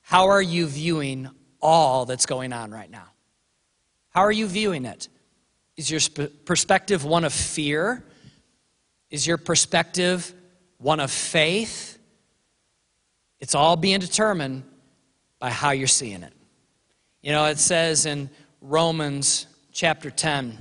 How 0.00 0.28
are 0.28 0.42
you 0.42 0.66
viewing 0.66 1.28
all 1.60 2.06
that's 2.06 2.24
going 2.24 2.54
on 2.54 2.70
right 2.70 2.90
now? 2.90 3.08
How 4.08 4.22
are 4.22 4.32
you 4.32 4.46
viewing 4.46 4.86
it? 4.86 5.08
Is 5.76 5.90
your 5.90 6.00
perspective 6.46 7.04
one 7.04 7.24
of 7.24 7.34
fear? 7.34 8.02
Is 9.10 9.26
your 9.26 9.36
perspective 9.36 10.32
one 10.78 11.00
of 11.00 11.10
faith? 11.10 11.93
It's 13.44 13.54
all 13.54 13.76
being 13.76 14.00
determined 14.00 14.62
by 15.38 15.50
how 15.50 15.72
you're 15.72 15.86
seeing 15.86 16.22
it. 16.22 16.32
You 17.20 17.32
know, 17.32 17.44
it 17.44 17.58
says 17.58 18.06
in 18.06 18.30
Romans 18.62 19.46
chapter 19.70 20.10
10, 20.10 20.56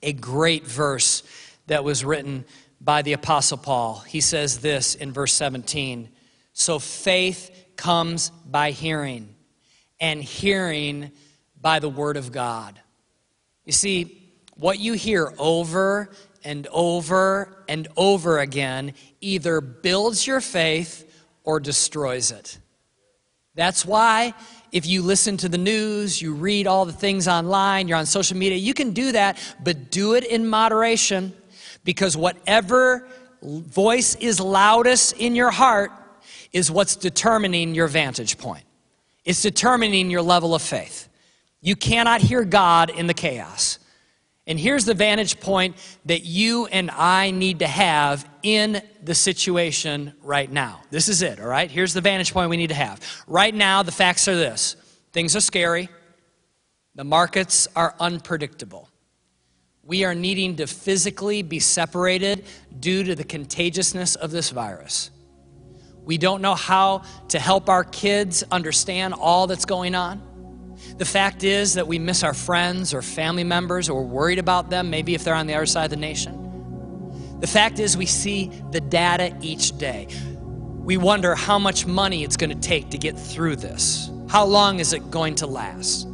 a 0.00 0.12
great 0.12 0.64
verse 0.64 1.24
that 1.66 1.82
was 1.82 2.04
written 2.04 2.44
by 2.80 3.02
the 3.02 3.14
Apostle 3.14 3.58
Paul. 3.58 3.98
He 4.06 4.20
says 4.20 4.60
this 4.60 4.94
in 4.94 5.10
verse 5.10 5.32
17 5.32 6.08
So 6.52 6.78
faith 6.78 7.50
comes 7.74 8.30
by 8.46 8.70
hearing, 8.70 9.34
and 9.98 10.22
hearing 10.22 11.10
by 11.60 11.80
the 11.80 11.88
Word 11.88 12.16
of 12.16 12.30
God. 12.30 12.80
You 13.64 13.72
see, 13.72 14.30
what 14.54 14.78
you 14.78 14.92
hear 14.92 15.32
over 15.38 16.12
and 16.44 16.68
over 16.70 17.64
and 17.66 17.88
over 17.96 18.38
again 18.38 18.94
either 19.20 19.60
builds 19.60 20.24
your 20.24 20.40
faith 20.40 21.08
or 21.50 21.58
destroys 21.58 22.30
it. 22.30 22.60
That's 23.56 23.84
why 23.84 24.34
if 24.70 24.86
you 24.86 25.02
listen 25.02 25.36
to 25.38 25.48
the 25.48 25.58
news, 25.58 26.22
you 26.22 26.32
read 26.32 26.68
all 26.68 26.84
the 26.84 26.92
things 26.92 27.26
online, 27.26 27.88
you're 27.88 27.98
on 27.98 28.06
social 28.06 28.36
media, 28.36 28.56
you 28.56 28.72
can 28.72 28.92
do 28.92 29.10
that, 29.10 29.36
but 29.64 29.90
do 29.90 30.14
it 30.14 30.24
in 30.24 30.46
moderation 30.46 31.32
because 31.82 32.16
whatever 32.16 33.08
voice 33.42 34.14
is 34.14 34.38
loudest 34.38 35.14
in 35.14 35.34
your 35.34 35.50
heart 35.50 35.90
is 36.52 36.70
what's 36.70 36.94
determining 36.94 37.74
your 37.74 37.88
vantage 37.88 38.38
point. 38.38 38.64
It's 39.24 39.42
determining 39.42 40.08
your 40.08 40.22
level 40.22 40.54
of 40.54 40.62
faith. 40.62 41.08
You 41.60 41.74
cannot 41.74 42.20
hear 42.20 42.44
God 42.44 42.90
in 42.90 43.08
the 43.08 43.14
chaos. 43.14 43.80
And 44.50 44.58
here's 44.58 44.84
the 44.84 44.94
vantage 44.94 45.38
point 45.38 45.76
that 46.06 46.24
you 46.24 46.66
and 46.66 46.90
I 46.90 47.30
need 47.30 47.60
to 47.60 47.68
have 47.68 48.28
in 48.42 48.82
the 49.00 49.14
situation 49.14 50.12
right 50.24 50.50
now. 50.50 50.82
This 50.90 51.08
is 51.08 51.22
it, 51.22 51.38
all 51.38 51.46
right? 51.46 51.70
Here's 51.70 51.94
the 51.94 52.00
vantage 52.00 52.32
point 52.32 52.50
we 52.50 52.56
need 52.56 52.70
to 52.70 52.74
have. 52.74 53.00
Right 53.28 53.54
now, 53.54 53.84
the 53.84 53.92
facts 53.92 54.26
are 54.26 54.34
this 54.34 54.74
things 55.12 55.36
are 55.36 55.40
scary, 55.40 55.88
the 56.96 57.04
markets 57.04 57.68
are 57.76 57.94
unpredictable. 58.00 58.88
We 59.84 60.02
are 60.02 60.16
needing 60.16 60.56
to 60.56 60.66
physically 60.66 61.42
be 61.42 61.60
separated 61.60 62.44
due 62.80 63.04
to 63.04 63.14
the 63.14 63.22
contagiousness 63.22 64.16
of 64.16 64.32
this 64.32 64.50
virus. 64.50 65.12
We 66.04 66.18
don't 66.18 66.42
know 66.42 66.56
how 66.56 67.02
to 67.28 67.38
help 67.38 67.68
our 67.68 67.84
kids 67.84 68.42
understand 68.50 69.14
all 69.14 69.46
that's 69.46 69.64
going 69.64 69.94
on. 69.94 70.20
The 71.00 71.06
fact 71.06 71.44
is 71.44 71.72
that 71.74 71.86
we 71.86 71.98
miss 71.98 72.22
our 72.22 72.34
friends 72.34 72.92
or 72.92 73.00
family 73.00 73.42
members 73.42 73.88
or 73.88 74.04
worried 74.04 74.38
about 74.38 74.68
them, 74.68 74.90
maybe 74.90 75.14
if 75.14 75.24
they're 75.24 75.34
on 75.34 75.46
the 75.46 75.54
other 75.54 75.64
side 75.64 75.84
of 75.84 75.90
the 75.90 75.96
nation. 75.96 77.38
The 77.40 77.46
fact 77.46 77.78
is 77.78 77.96
we 77.96 78.04
see 78.04 78.52
the 78.70 78.82
data 78.82 79.34
each 79.40 79.78
day. 79.78 80.08
We 80.34 80.98
wonder 80.98 81.34
how 81.34 81.58
much 81.58 81.86
money 81.86 82.22
it's 82.22 82.36
going 82.36 82.50
to 82.50 82.68
take 82.68 82.90
to 82.90 82.98
get 82.98 83.18
through 83.18 83.56
this. 83.56 84.10
How 84.28 84.44
long 84.44 84.78
is 84.78 84.92
it 84.92 85.10
going 85.10 85.36
to 85.36 85.46
last? 85.46 86.06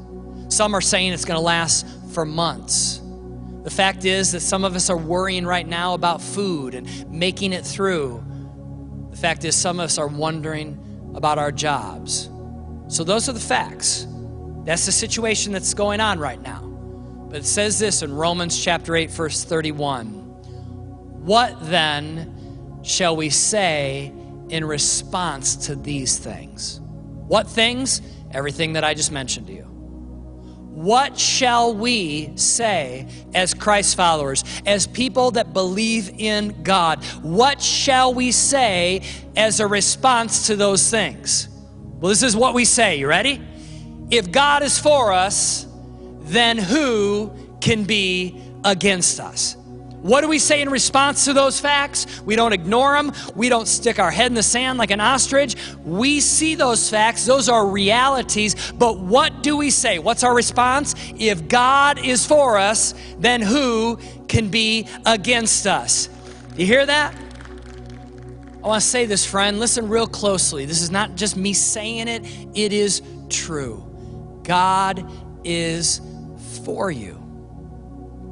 Some 0.50 0.72
are 0.72 0.80
saying 0.80 1.12
it's 1.12 1.24
going 1.24 1.38
to 1.38 1.44
last 1.44 1.84
for 2.12 2.24
months. 2.24 3.02
The 3.64 3.70
fact 3.70 4.04
is 4.04 4.30
that 4.30 4.40
some 4.40 4.64
of 4.64 4.76
us 4.76 4.88
are 4.88 4.96
worrying 4.96 5.44
right 5.44 5.66
now 5.66 5.94
about 5.94 6.22
food 6.22 6.76
and 6.76 7.10
making 7.10 7.52
it 7.52 7.66
through. 7.66 8.24
The 9.10 9.16
fact 9.16 9.44
is, 9.44 9.56
some 9.56 9.80
of 9.80 9.86
us 9.86 9.98
are 9.98 10.06
wondering 10.06 10.78
about 11.16 11.38
our 11.38 11.50
jobs. 11.50 12.30
So, 12.86 13.02
those 13.02 13.28
are 13.28 13.32
the 13.32 13.40
facts. 13.40 14.06
That's 14.66 14.84
the 14.84 14.92
situation 14.92 15.52
that's 15.52 15.74
going 15.74 16.00
on 16.00 16.18
right 16.18 16.42
now. 16.42 16.60
But 17.30 17.38
it 17.38 17.46
says 17.46 17.78
this 17.78 18.02
in 18.02 18.12
Romans 18.12 18.62
chapter 18.62 18.96
8, 18.96 19.10
verse 19.12 19.44
31. 19.44 20.06
What 21.24 21.56
then 21.70 22.80
shall 22.82 23.16
we 23.16 23.30
say 23.30 24.12
in 24.48 24.64
response 24.64 25.54
to 25.66 25.76
these 25.76 26.18
things? 26.18 26.80
What 26.82 27.46
things? 27.46 28.02
Everything 28.32 28.72
that 28.72 28.82
I 28.82 28.94
just 28.94 29.12
mentioned 29.12 29.46
to 29.46 29.52
you. 29.52 29.62
What 29.62 31.16
shall 31.16 31.72
we 31.72 32.36
say 32.36 33.06
as 33.34 33.54
Christ 33.54 33.96
followers, 33.96 34.42
as 34.66 34.88
people 34.88 35.30
that 35.32 35.52
believe 35.52 36.10
in 36.18 36.62
God? 36.64 37.04
What 37.22 37.62
shall 37.62 38.12
we 38.12 38.32
say 38.32 39.02
as 39.36 39.60
a 39.60 39.66
response 39.66 40.48
to 40.48 40.56
those 40.56 40.90
things? 40.90 41.48
Well, 42.00 42.10
this 42.10 42.24
is 42.24 42.36
what 42.36 42.52
we 42.52 42.64
say. 42.64 42.98
You 42.98 43.06
ready? 43.06 43.40
If 44.10 44.30
God 44.30 44.62
is 44.62 44.78
for 44.78 45.12
us, 45.12 45.66
then 46.20 46.58
who 46.58 47.32
can 47.60 47.84
be 47.84 48.40
against 48.64 49.20
us? 49.20 49.56
What 50.02 50.20
do 50.20 50.28
we 50.28 50.38
say 50.38 50.60
in 50.60 50.70
response 50.70 51.24
to 51.24 51.32
those 51.32 51.58
facts? 51.58 52.20
We 52.22 52.36
don't 52.36 52.52
ignore 52.52 52.94
them. 52.94 53.12
We 53.34 53.48
don't 53.48 53.66
stick 53.66 53.98
our 53.98 54.10
head 54.10 54.26
in 54.26 54.34
the 54.34 54.42
sand 54.42 54.78
like 54.78 54.92
an 54.92 55.00
ostrich. 55.00 55.56
We 55.84 56.20
see 56.20 56.54
those 56.54 56.88
facts, 56.88 57.26
those 57.26 57.48
are 57.48 57.66
realities. 57.66 58.72
But 58.72 59.00
what 59.00 59.42
do 59.42 59.56
we 59.56 59.70
say? 59.70 59.98
What's 59.98 60.22
our 60.22 60.34
response? 60.34 60.94
If 61.18 61.48
God 61.48 61.98
is 61.98 62.24
for 62.24 62.56
us, 62.56 62.94
then 63.18 63.42
who 63.42 63.98
can 64.28 64.48
be 64.48 64.86
against 65.04 65.66
us? 65.66 66.08
You 66.56 66.66
hear 66.66 66.86
that? 66.86 67.12
I 68.62 68.68
want 68.68 68.82
to 68.82 68.88
say 68.88 69.06
this, 69.06 69.26
friend. 69.26 69.58
Listen 69.58 69.88
real 69.88 70.06
closely. 70.06 70.66
This 70.66 70.82
is 70.82 70.90
not 70.90 71.16
just 71.16 71.36
me 71.36 71.52
saying 71.52 72.06
it, 72.06 72.24
it 72.54 72.72
is 72.72 73.02
true. 73.28 73.85
God 74.46 75.10
is 75.44 76.00
for 76.64 76.90
you, 76.90 77.20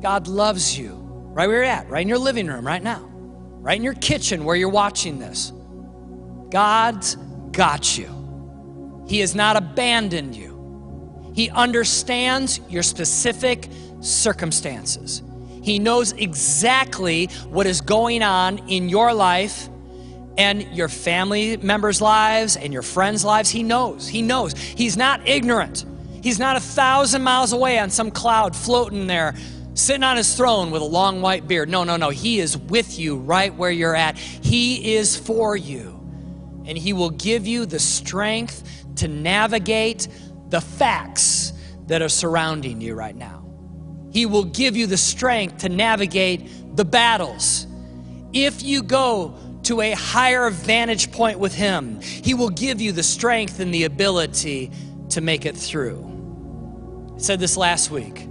God 0.00 0.28
loves 0.28 0.78
you 0.78 0.94
right 0.94 1.48
where 1.48 1.56
you're 1.56 1.64
at, 1.64 1.90
right 1.90 2.02
in 2.02 2.08
your 2.08 2.18
living 2.18 2.46
room 2.46 2.64
right 2.64 2.82
now, 2.82 3.10
right 3.10 3.76
in 3.76 3.82
your 3.82 3.94
kitchen 3.94 4.44
where 4.44 4.54
you're 4.54 4.68
watching 4.68 5.18
this. 5.18 5.52
God's 6.50 7.16
got 7.50 7.98
you. 7.98 9.04
He 9.08 9.18
has 9.18 9.34
not 9.34 9.56
abandoned 9.56 10.36
you. 10.36 11.32
He 11.34 11.50
understands 11.50 12.60
your 12.68 12.84
specific 12.84 13.68
circumstances. 14.00 15.22
He 15.62 15.80
knows 15.80 16.12
exactly 16.12 17.26
what 17.48 17.66
is 17.66 17.80
going 17.80 18.22
on 18.22 18.58
in 18.68 18.88
your 18.88 19.12
life 19.12 19.68
and 20.38 20.62
your 20.74 20.88
family 20.88 21.56
members' 21.56 22.00
lives 22.00 22.56
and 22.56 22.72
your 22.72 22.82
friends' 22.82 23.24
lives. 23.24 23.50
He 23.50 23.64
knows. 23.64 24.06
He 24.06 24.22
knows. 24.22 24.56
He's 24.56 24.96
not 24.96 25.26
ignorant. 25.26 25.84
He's 26.24 26.38
not 26.38 26.56
a 26.56 26.60
thousand 26.60 27.22
miles 27.22 27.52
away 27.52 27.78
on 27.78 27.90
some 27.90 28.10
cloud 28.10 28.56
floating 28.56 29.06
there 29.06 29.34
sitting 29.74 30.02
on 30.02 30.16
his 30.16 30.34
throne 30.34 30.70
with 30.70 30.80
a 30.80 30.86
long 30.86 31.20
white 31.20 31.46
beard. 31.46 31.68
No, 31.68 31.84
no, 31.84 31.98
no. 31.98 32.08
He 32.08 32.40
is 32.40 32.56
with 32.56 32.98
you 32.98 33.16
right 33.16 33.54
where 33.54 33.70
you're 33.70 33.94
at. 33.94 34.16
He 34.16 34.94
is 34.94 35.18
for 35.18 35.54
you. 35.54 36.00
And 36.64 36.78
he 36.78 36.94
will 36.94 37.10
give 37.10 37.46
you 37.46 37.66
the 37.66 37.78
strength 37.78 38.86
to 38.96 39.06
navigate 39.06 40.08
the 40.48 40.62
facts 40.62 41.52
that 41.88 42.00
are 42.00 42.08
surrounding 42.08 42.80
you 42.80 42.94
right 42.94 43.14
now. 43.14 43.44
He 44.10 44.24
will 44.24 44.44
give 44.44 44.78
you 44.78 44.86
the 44.86 44.96
strength 44.96 45.58
to 45.58 45.68
navigate 45.68 46.74
the 46.74 46.86
battles. 46.86 47.66
If 48.32 48.62
you 48.62 48.82
go 48.82 49.36
to 49.64 49.82
a 49.82 49.92
higher 49.92 50.48
vantage 50.48 51.12
point 51.12 51.38
with 51.38 51.54
him, 51.54 52.00
he 52.00 52.32
will 52.32 52.48
give 52.48 52.80
you 52.80 52.92
the 52.92 53.02
strength 53.02 53.60
and 53.60 53.74
the 53.74 53.84
ability 53.84 54.70
to 55.10 55.20
make 55.20 55.44
it 55.44 55.54
through. 55.54 56.13
I 57.14 57.18
said 57.18 57.40
this 57.40 57.56
last 57.56 57.90
week 57.90 58.28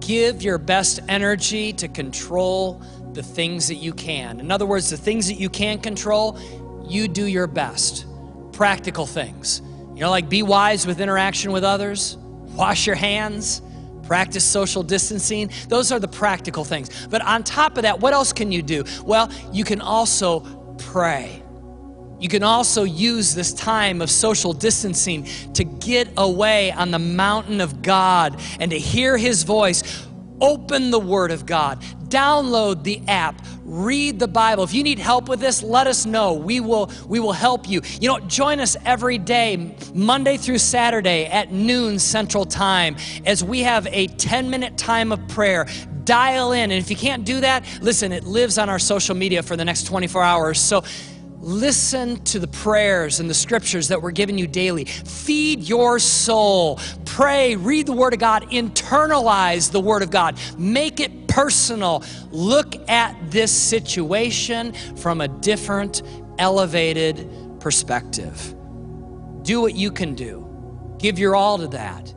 give 0.00 0.42
your 0.42 0.58
best 0.58 1.00
energy 1.08 1.72
to 1.72 1.86
control 1.88 2.80
the 3.12 3.22
things 3.22 3.68
that 3.68 3.74
you 3.74 3.92
can. 3.92 4.40
In 4.40 4.50
other 4.50 4.64
words, 4.64 4.88
the 4.88 4.96
things 4.96 5.26
that 5.26 5.34
you 5.34 5.50
can 5.50 5.78
control, 5.78 6.38
you 6.86 7.08
do 7.08 7.26
your 7.26 7.46
best. 7.46 8.06
Practical 8.52 9.06
things. 9.06 9.60
You 9.94 10.00
know, 10.00 10.10
like 10.10 10.28
be 10.28 10.42
wise 10.42 10.86
with 10.86 11.00
interaction 11.00 11.52
with 11.52 11.64
others, 11.64 12.16
wash 12.54 12.86
your 12.86 12.96
hands, 12.96 13.60
practice 14.04 14.44
social 14.44 14.82
distancing. 14.82 15.50
Those 15.68 15.92
are 15.92 16.00
the 16.00 16.08
practical 16.08 16.64
things. 16.64 17.06
But 17.08 17.20
on 17.22 17.44
top 17.44 17.76
of 17.76 17.82
that, 17.82 18.00
what 18.00 18.14
else 18.14 18.32
can 18.32 18.50
you 18.50 18.62
do? 18.62 18.84
Well, 19.04 19.30
you 19.52 19.64
can 19.64 19.80
also 19.80 20.40
pray. 20.78 21.42
You 22.20 22.28
can 22.28 22.42
also 22.42 22.84
use 22.84 23.34
this 23.34 23.52
time 23.52 24.02
of 24.02 24.10
social 24.10 24.52
distancing 24.52 25.24
to 25.54 25.64
get 25.64 26.08
away 26.16 26.72
on 26.72 26.90
the 26.90 26.98
mountain 26.98 27.60
of 27.60 27.82
God 27.82 28.40
and 28.58 28.70
to 28.70 28.78
hear 28.78 29.16
His 29.16 29.44
voice. 29.44 30.06
Open 30.40 30.90
the 30.90 31.00
Word 31.00 31.32
of 31.32 31.46
God, 31.46 31.82
download 32.08 32.84
the 32.84 33.02
app, 33.08 33.44
read 33.64 34.18
the 34.20 34.28
Bible. 34.28 34.62
If 34.62 34.72
you 34.72 34.84
need 34.84 35.00
help 35.00 35.28
with 35.28 35.40
this, 35.40 35.62
let 35.64 35.88
us 35.88 36.06
know. 36.06 36.32
We 36.34 36.60
will, 36.60 36.92
we 37.08 37.18
will 37.18 37.32
help 37.32 37.68
you. 37.68 37.82
You 38.00 38.08
know, 38.08 38.20
join 38.20 38.60
us 38.60 38.76
every 38.84 39.18
day, 39.18 39.74
Monday 39.94 40.36
through 40.36 40.58
Saturday 40.58 41.26
at 41.26 41.52
noon 41.52 41.98
Central 41.98 42.44
Time, 42.44 42.96
as 43.26 43.42
we 43.42 43.60
have 43.60 43.88
a 43.88 44.06
10 44.06 44.48
minute 44.48 44.76
time 44.78 45.10
of 45.10 45.26
prayer 45.28 45.66
dial 46.04 46.52
in. 46.52 46.70
And 46.70 46.80
if 46.80 46.88
you 46.88 46.96
can't 46.96 47.24
do 47.24 47.40
that, 47.40 47.64
listen, 47.82 48.12
it 48.12 48.24
lives 48.24 48.56
on 48.58 48.70
our 48.70 48.78
social 48.78 49.14
media 49.14 49.42
for 49.42 49.56
the 49.56 49.64
next 49.64 49.84
24 49.84 50.22
hours. 50.22 50.58
So 50.58 50.82
Listen 51.40 52.22
to 52.24 52.38
the 52.38 52.48
prayers 52.48 53.20
and 53.20 53.30
the 53.30 53.34
scriptures 53.34 53.88
that 53.88 54.02
we're 54.02 54.10
giving 54.10 54.36
you 54.36 54.46
daily. 54.46 54.84
Feed 54.84 55.60
your 55.60 55.98
soul. 55.98 56.80
Pray, 57.04 57.54
read 57.54 57.86
the 57.86 57.92
Word 57.92 58.12
of 58.12 58.18
God, 58.18 58.50
internalize 58.50 59.70
the 59.70 59.80
Word 59.80 60.02
of 60.02 60.10
God, 60.10 60.38
make 60.58 60.98
it 61.00 61.28
personal. 61.28 62.02
Look 62.30 62.88
at 62.88 63.30
this 63.30 63.52
situation 63.52 64.72
from 64.96 65.20
a 65.20 65.28
different, 65.28 66.02
elevated 66.38 67.30
perspective. 67.60 68.54
Do 69.42 69.60
what 69.60 69.74
you 69.74 69.92
can 69.92 70.14
do, 70.14 70.96
give 70.98 71.18
your 71.18 71.36
all 71.36 71.58
to 71.58 71.68
that. 71.68 72.12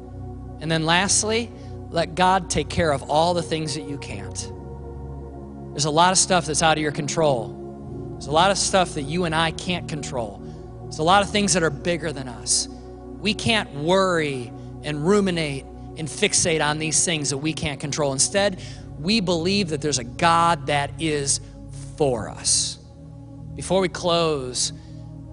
And 0.60 0.72
then 0.72 0.86
lastly, 0.86 1.52
let 1.90 2.16
God 2.16 2.50
take 2.50 2.70
care 2.70 2.92
of 2.92 3.04
all 3.04 3.34
the 3.34 3.44
things 3.44 3.76
that 3.76 3.88
you 3.88 3.98
can't. 3.98 4.52
There's 5.72 5.86
a 5.86 5.92
lot 5.92 6.12
of 6.12 6.18
stuff 6.18 6.46
that's 6.46 6.64
out 6.64 6.78
of 6.78 6.82
your 6.82 6.92
control. 6.92 7.61
There's 8.22 8.28
a 8.28 8.34
lot 8.34 8.52
of 8.52 8.60
stuff 8.60 8.94
that 8.94 9.02
you 9.02 9.26
and 9.26 9.34
I 9.34 9.50
can't 9.50 9.90
control. 9.90 10.44
There's 10.84 11.00
a 11.00 11.04
lot 11.04 11.24
of 11.24 11.32
things 11.32 11.54
that 11.54 11.64
are 11.64 11.72
bigger 11.72 12.14
than 12.14 12.28
us. 12.28 12.68
We 13.20 13.34
can't 13.34 13.74
worry 13.74 14.54
and 14.84 15.04
ruminate 15.04 15.66
and 15.98 16.08
fixate 16.08 16.64
on 16.64 16.78
these 16.78 17.04
things 17.04 17.32
that 17.32 17.40
we 17.40 17.52
can't 17.52 17.80
control. 17.80 18.14
Instead, 18.14 18.62
we 19.00 19.22
believe 19.22 19.70
that 19.70 19.82
there's 19.82 19.98
a 19.98 20.04
God 20.04 20.68
that 20.68 20.92
is 21.00 21.40
for 21.98 22.30
us. 22.30 22.78
Before 23.56 23.82
we 23.82 23.90
close, 23.90 24.72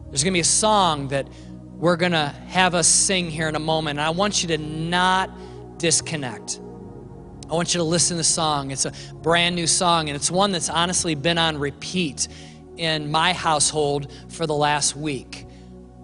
there's 0.08 0.24
going 0.24 0.32
to 0.32 0.36
be 0.38 0.40
a 0.40 0.44
song 0.44 1.08
that 1.08 1.28
we're 1.74 1.96
going 1.96 2.12
to 2.12 2.28
have 2.46 2.74
us 2.74 2.88
sing 2.88 3.30
here 3.30 3.50
in 3.50 3.54
a 3.54 3.60
moment. 3.60 3.98
And 3.98 4.06
I 4.06 4.10
want 4.10 4.40
you 4.42 4.48
to 4.48 4.56
not 4.56 5.28
disconnect. 5.76 6.58
I 7.50 7.52
want 7.52 7.74
you 7.74 7.78
to 7.80 7.84
listen 7.84 8.16
to 8.16 8.20
the 8.20 8.24
song. 8.24 8.70
It's 8.70 8.86
a 8.86 8.92
brand 9.22 9.56
new 9.56 9.66
song, 9.66 10.08
and 10.08 10.16
it's 10.16 10.30
one 10.30 10.52
that's 10.52 10.70
honestly 10.70 11.14
been 11.14 11.36
on 11.36 11.58
repeat 11.58 12.28
in 12.78 13.10
my 13.10 13.32
household 13.32 14.10
for 14.28 14.46
the 14.46 14.54
last 14.54 14.96
week. 14.96 15.44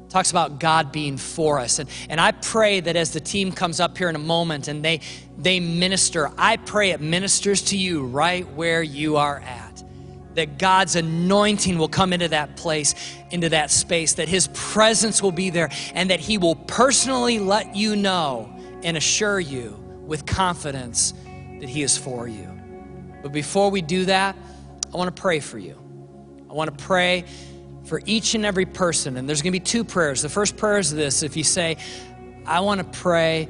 talks 0.08 0.30
about 0.30 0.60
God 0.60 0.92
being 0.92 1.16
for 1.16 1.58
us. 1.58 1.78
And, 1.78 1.88
and 2.08 2.20
I 2.20 2.32
pray 2.32 2.80
that 2.80 2.94
as 2.94 3.12
the 3.12 3.20
team 3.20 3.50
comes 3.50 3.80
up 3.80 3.96
here 3.98 4.08
in 4.08 4.16
a 4.16 4.20
moment 4.20 4.68
and 4.68 4.84
they, 4.84 5.00
they 5.38 5.58
minister, 5.58 6.30
I 6.38 6.56
pray 6.58 6.90
it 6.90 7.00
ministers 7.00 7.62
to 7.62 7.76
you 7.76 8.06
right 8.06 8.48
where 8.52 8.82
you 8.82 9.16
are 9.16 9.40
at. 9.40 9.82
That 10.34 10.58
God's 10.58 10.96
anointing 10.96 11.78
will 11.78 11.88
come 11.88 12.12
into 12.12 12.28
that 12.28 12.56
place, 12.56 12.94
into 13.30 13.48
that 13.50 13.70
space, 13.70 14.14
that 14.14 14.28
His 14.28 14.48
presence 14.52 15.22
will 15.22 15.32
be 15.32 15.50
there, 15.50 15.70
and 15.94 16.10
that 16.10 16.18
He 16.20 16.38
will 16.38 16.56
personally 16.56 17.38
let 17.38 17.76
you 17.76 17.94
know 17.94 18.52
and 18.82 18.96
assure 18.96 19.38
you 19.38 19.70
with 20.06 20.26
confidence 20.26 21.14
that 21.60 21.68
He 21.68 21.82
is 21.82 21.96
for 21.96 22.26
you. 22.26 22.50
But 23.22 23.32
before 23.32 23.70
we 23.70 23.80
do 23.80 24.04
that, 24.06 24.36
I 24.92 24.96
want 24.96 25.14
to 25.14 25.20
pray 25.20 25.40
for 25.40 25.58
you. 25.58 25.83
I 26.54 26.56
want 26.56 26.78
to 26.78 26.84
pray 26.84 27.24
for 27.86 28.00
each 28.06 28.36
and 28.36 28.46
every 28.46 28.64
person. 28.64 29.16
And 29.16 29.28
there's 29.28 29.42
going 29.42 29.52
to 29.52 29.58
be 29.58 29.64
two 29.64 29.82
prayers. 29.82 30.22
The 30.22 30.28
first 30.28 30.56
prayer 30.56 30.78
is 30.78 30.94
this 30.94 31.24
if 31.24 31.36
you 31.36 31.42
say, 31.42 31.78
I 32.46 32.60
want 32.60 32.78
to 32.78 33.00
pray 33.00 33.48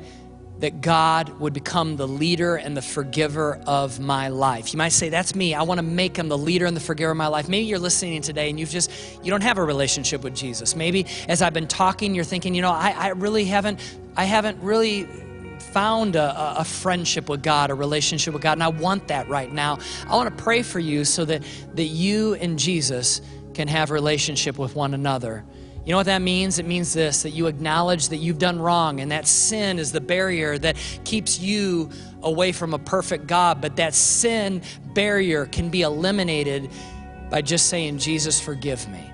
that 0.60 0.80
God 0.80 1.28
would 1.38 1.52
become 1.52 1.96
the 1.96 2.08
leader 2.08 2.56
and 2.56 2.74
the 2.74 2.80
forgiver 2.80 3.60
of 3.66 4.00
my 4.00 4.28
life. 4.28 4.72
You 4.72 4.78
might 4.78 4.92
say, 4.92 5.10
That's 5.10 5.34
me. 5.34 5.52
I 5.52 5.64
want 5.64 5.80
to 5.80 5.82
make 5.82 6.16
him 6.16 6.30
the 6.30 6.38
leader 6.38 6.64
and 6.64 6.74
the 6.74 6.80
forgiver 6.80 7.10
of 7.10 7.18
my 7.18 7.26
life. 7.26 7.46
Maybe 7.46 7.66
you're 7.66 7.78
listening 7.78 8.22
today 8.22 8.48
and 8.48 8.58
you've 8.58 8.70
just, 8.70 8.90
you 9.22 9.30
don't 9.30 9.42
have 9.42 9.58
a 9.58 9.64
relationship 9.64 10.22
with 10.24 10.34
Jesus. 10.34 10.74
Maybe 10.74 11.04
as 11.28 11.42
I've 11.42 11.52
been 11.52 11.68
talking, 11.68 12.14
you're 12.14 12.24
thinking, 12.24 12.54
you 12.54 12.62
know, 12.62 12.72
I, 12.72 12.94
I 12.96 13.08
really 13.08 13.44
haven't, 13.44 13.80
I 14.16 14.24
haven't 14.24 14.62
really 14.62 15.06
found 15.74 16.14
a, 16.14 16.60
a, 16.60 16.64
friendship 16.64 17.28
with 17.28 17.42
God, 17.42 17.70
a 17.70 17.74
relationship 17.74 18.32
with 18.32 18.42
God, 18.44 18.52
and 18.52 18.62
I 18.62 18.68
want 18.68 19.08
that 19.08 19.28
right 19.28 19.52
now. 19.52 19.80
I 20.08 20.14
want 20.14 20.38
to 20.38 20.42
pray 20.42 20.62
for 20.62 20.78
you 20.78 21.04
so 21.04 21.24
that, 21.24 21.42
that 21.74 21.86
you 21.86 22.34
and 22.34 22.56
Jesus 22.56 23.20
can 23.54 23.66
have 23.66 23.90
relationship 23.90 24.56
with 24.56 24.76
one 24.76 24.94
another. 24.94 25.44
You 25.84 25.90
know 25.90 25.96
what 25.96 26.06
that 26.06 26.22
means? 26.22 26.60
It 26.60 26.64
means 26.64 26.92
this 26.94 27.24
that 27.24 27.30
you 27.30 27.48
acknowledge 27.48 28.10
that 28.10 28.18
you've 28.18 28.38
done 28.38 28.60
wrong, 28.60 29.00
and 29.00 29.10
that 29.10 29.26
sin 29.26 29.80
is 29.80 29.90
the 29.90 30.00
barrier 30.00 30.56
that 30.58 30.76
keeps 31.02 31.40
you 31.40 31.90
away 32.22 32.52
from 32.52 32.72
a 32.72 32.78
perfect 32.78 33.26
God. 33.26 33.60
But 33.60 33.74
that 33.74 33.94
sin 33.94 34.62
barrier 34.94 35.44
can 35.44 35.70
be 35.70 35.82
eliminated 35.82 36.70
by 37.30 37.42
just 37.42 37.66
saying, 37.66 37.98
Jesus, 37.98 38.40
forgive 38.40 38.88
me. 38.88 39.10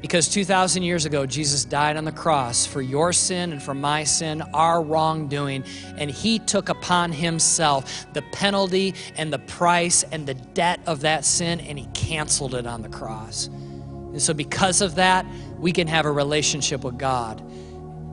Because 0.00 0.28
2,000 0.28 0.84
years 0.84 1.06
ago, 1.06 1.26
Jesus 1.26 1.64
died 1.64 1.96
on 1.96 2.04
the 2.04 2.12
cross 2.12 2.64
for 2.64 2.80
your 2.80 3.12
sin 3.12 3.50
and 3.50 3.60
for 3.60 3.74
my 3.74 4.04
sin, 4.04 4.42
our 4.54 4.80
wrongdoing, 4.80 5.64
and 5.96 6.08
he 6.08 6.38
took 6.38 6.68
upon 6.68 7.10
himself 7.10 8.06
the 8.12 8.22
penalty 8.32 8.94
and 9.16 9.32
the 9.32 9.40
price 9.40 10.04
and 10.04 10.24
the 10.24 10.34
debt 10.34 10.78
of 10.86 11.00
that 11.00 11.24
sin, 11.24 11.58
and 11.60 11.78
he 11.78 11.86
canceled 11.94 12.54
it 12.54 12.66
on 12.66 12.82
the 12.82 12.88
cross. 12.88 13.48
And 13.48 14.22
so, 14.22 14.32
because 14.32 14.80
of 14.82 14.94
that, 14.94 15.26
we 15.58 15.72
can 15.72 15.88
have 15.88 16.06
a 16.06 16.12
relationship 16.12 16.84
with 16.84 16.96
God. 16.96 17.42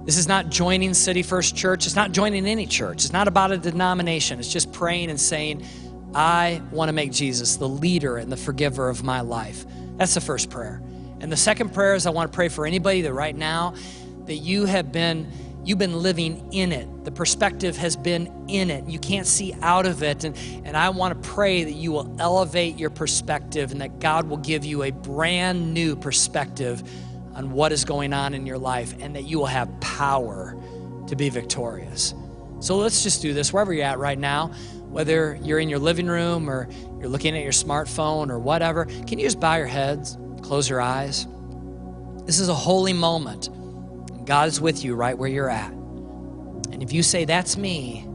This 0.06 0.18
is 0.18 0.28
not 0.28 0.50
joining 0.50 0.94
City 0.94 1.24
First 1.24 1.56
Church. 1.56 1.86
It's 1.86 1.96
not 1.96 2.12
joining 2.12 2.48
any 2.48 2.66
church. 2.66 3.06
It's 3.06 3.14
not 3.14 3.28
about 3.28 3.52
a 3.52 3.58
denomination. 3.58 4.40
It's 4.40 4.52
just 4.52 4.72
praying 4.74 5.10
and 5.10 5.20
saying, 5.20 5.66
I 6.16 6.62
want 6.72 6.90
to 6.90 6.94
make 6.94 7.12
Jesus 7.12 7.58
the 7.58 7.70
leader 7.70 8.18
and 8.18 8.32
the 8.32 8.38
forgiver 8.38 8.90
of 8.90 9.04
my 9.04 9.22
life. 9.22 9.66
That's 9.98 10.14
the 10.14 10.22
first 10.22 10.50
prayer. 10.50 10.82
And 11.26 11.32
the 11.32 11.38
second 11.38 11.74
prayer 11.74 11.96
is 11.96 12.06
I 12.06 12.12
want 12.12 12.32
to 12.32 12.36
pray 12.36 12.50
for 12.50 12.68
anybody 12.68 13.02
that 13.02 13.12
right 13.12 13.36
now 13.36 13.74
that 14.26 14.36
you 14.36 14.66
have 14.66 14.92
been 14.92 15.28
you've 15.64 15.80
been 15.80 16.04
living 16.04 16.54
in 16.54 16.72
it. 16.72 17.04
The 17.04 17.10
perspective 17.10 17.76
has 17.78 17.96
been 17.96 18.46
in 18.48 18.70
it. 18.70 18.88
You 18.88 19.00
can't 19.00 19.26
see 19.26 19.52
out 19.64 19.88
of 19.88 20.04
it. 20.04 20.24
And, 20.24 20.38
and 20.66 20.78
I 20.78 20.90
want 20.90 21.20
to 21.20 21.28
pray 21.28 21.64
that 21.64 21.72
you 21.72 21.92
will 21.92 22.16
elevate 22.20 22.78
your 22.78 22.92
perspective 22.92 23.72
and 23.72 23.82
that 23.82 23.98
God 23.98 24.30
will 24.30 24.38
give 24.38 24.66
you 24.66 24.84
a 24.84 24.92
brand 24.92 25.74
new 25.74 25.96
perspective 25.96 26.84
on 27.34 27.50
what 27.50 27.72
is 27.72 27.86
going 27.86 28.14
on 28.14 28.36
in 28.36 28.46
your 28.46 28.60
life 28.60 28.94
and 29.00 29.16
that 29.16 29.24
you 29.24 29.40
will 29.40 29.48
have 29.48 29.80
power 29.80 30.56
to 31.08 31.16
be 31.16 31.30
victorious. 31.30 32.14
So 32.60 32.78
let's 32.78 33.02
just 33.02 33.24
do 33.24 33.34
this 33.34 33.52
wherever 33.52 33.74
you're 33.74 33.86
at 33.86 33.98
right 33.98 34.20
now, 34.20 34.50
whether 34.90 35.40
you're 35.42 35.58
in 35.58 35.70
your 35.70 35.80
living 35.80 36.06
room 36.06 36.48
or 36.48 36.70
you're 37.00 37.10
looking 37.10 37.36
at 37.36 37.42
your 37.42 37.52
smartphone 37.52 38.30
or 38.30 38.38
whatever. 38.38 38.86
Can 38.86 39.18
you 39.18 39.26
just 39.26 39.40
bow 39.40 39.56
your 39.56 39.66
heads, 39.66 40.20
close 40.46 40.70
your 40.70 40.82
eyes? 40.82 41.28
This 42.26 42.40
is 42.40 42.50
a 42.50 42.54
holy 42.54 42.94
moment. 42.94 43.50
God 44.26 44.48
is 44.48 44.60
with 44.60 44.84
you 44.84 44.96
right 44.96 45.18
where 45.18 45.30
you're 45.30 45.50
at. 45.50 45.72
And 45.72 46.82
if 46.82 46.92
you 46.92 47.04
say, 47.04 47.26
That's 47.26 47.58
me, 47.58 48.08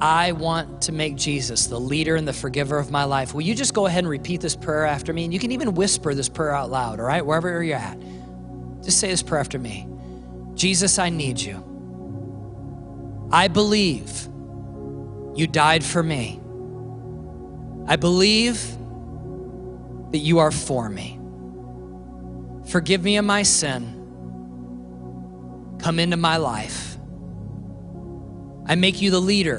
I 0.00 0.32
want 0.32 0.82
to 0.82 0.92
make 0.92 1.16
Jesus 1.16 1.66
the 1.66 1.78
leader 1.78 2.16
and 2.16 2.26
the 2.26 2.32
forgiver 2.32 2.78
of 2.78 2.90
my 2.90 3.04
life, 3.04 3.34
will 3.34 3.42
you 3.42 3.54
just 3.54 3.72
go 3.74 3.86
ahead 3.86 4.00
and 4.00 4.08
repeat 4.08 4.40
this 4.40 4.56
prayer 4.56 4.84
after 4.84 5.12
me? 5.12 5.24
And 5.24 5.32
you 5.32 5.38
can 5.38 5.52
even 5.52 5.74
whisper 5.74 6.14
this 6.14 6.28
prayer 6.28 6.54
out 6.54 6.70
loud, 6.70 6.98
all 6.98 7.06
right, 7.06 7.24
wherever 7.24 7.62
you're 7.62 7.76
at. 7.76 7.98
Just 8.82 8.98
say 8.98 9.10
this 9.10 9.22
prayer 9.22 9.40
after 9.40 9.58
me 9.58 9.86
Jesus, 10.54 10.98
I 10.98 11.08
need 11.08 11.40
you. 11.40 13.28
I 13.30 13.48
believe 13.48 14.28
you 15.34 15.46
died 15.46 15.84
for 15.84 16.02
me. 16.02 16.40
I 17.86 17.96
believe 17.96 18.60
that 20.10 20.18
you 20.18 20.40
are 20.40 20.50
for 20.50 20.88
me. 20.88 21.18
Forgive 22.72 23.04
me 23.04 23.18
of 23.18 23.26
my 23.26 23.42
sin. 23.42 23.98
Come 25.78 25.98
into 25.98 26.16
my 26.16 26.38
life. 26.38 26.96
I 28.64 28.76
make 28.76 29.02
you 29.02 29.10
the 29.10 29.20
leader 29.20 29.58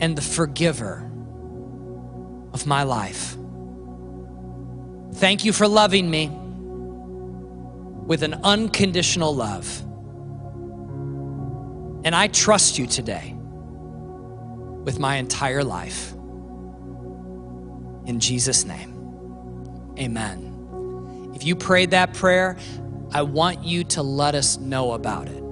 and 0.00 0.18
the 0.18 0.22
forgiver 0.22 1.08
of 2.52 2.66
my 2.66 2.82
life. 2.82 3.36
Thank 5.12 5.44
you 5.44 5.52
for 5.52 5.68
loving 5.68 6.10
me 6.10 6.32
with 8.06 8.24
an 8.24 8.34
unconditional 8.42 9.36
love. 9.36 9.82
And 12.04 12.12
I 12.12 12.26
trust 12.26 12.76
you 12.76 12.88
today 12.88 13.36
with 14.82 14.98
my 14.98 15.14
entire 15.14 15.62
life. 15.62 16.12
In 18.04 18.18
Jesus' 18.18 18.64
name, 18.64 19.94
amen. 19.96 20.53
If 21.34 21.44
you 21.44 21.56
prayed 21.56 21.90
that 21.90 22.14
prayer, 22.14 22.56
I 23.12 23.22
want 23.22 23.64
you 23.64 23.84
to 23.84 24.02
let 24.02 24.34
us 24.34 24.58
know 24.58 24.92
about 24.92 25.28
it 25.28 25.44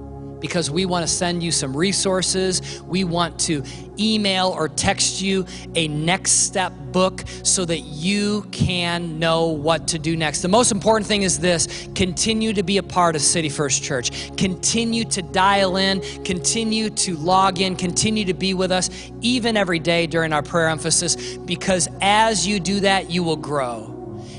because 0.43 0.69
we 0.69 0.85
want 0.85 1.07
to 1.07 1.13
send 1.13 1.41
you 1.41 1.53
some 1.53 1.75
resources. 1.75 2.81
We 2.83 3.05
want 3.05 3.39
to 3.41 3.63
email 3.97 4.49
or 4.49 4.67
text 4.67 5.21
you 5.21 5.45
a 5.75 5.87
next 5.87 6.31
step 6.31 6.73
book 6.91 7.23
so 7.43 7.63
that 7.63 7.79
you 7.79 8.41
can 8.51 9.19
know 9.19 9.47
what 9.47 9.87
to 9.87 9.99
do 9.99 10.17
next. 10.17 10.41
The 10.41 10.49
most 10.49 10.73
important 10.73 11.07
thing 11.07 11.21
is 11.21 11.39
this 11.39 11.87
continue 11.95 12.51
to 12.51 12.61
be 12.61 12.77
a 12.77 12.83
part 12.83 13.15
of 13.15 13.21
City 13.21 13.47
First 13.47 13.83
Church. 13.83 14.35
Continue 14.35 15.05
to 15.05 15.21
dial 15.21 15.77
in, 15.77 16.01
continue 16.25 16.89
to 16.89 17.15
log 17.15 17.61
in, 17.61 17.77
continue 17.77 18.25
to 18.25 18.33
be 18.33 18.53
with 18.53 18.73
us 18.73 18.89
even 19.21 19.55
every 19.55 19.79
day 19.79 20.07
during 20.07 20.33
our 20.33 20.43
prayer 20.43 20.67
emphasis 20.67 21.37
because 21.37 21.87
as 22.01 22.45
you 22.45 22.59
do 22.59 22.81
that, 22.81 23.09
you 23.09 23.23
will 23.23 23.37
grow. 23.37 23.92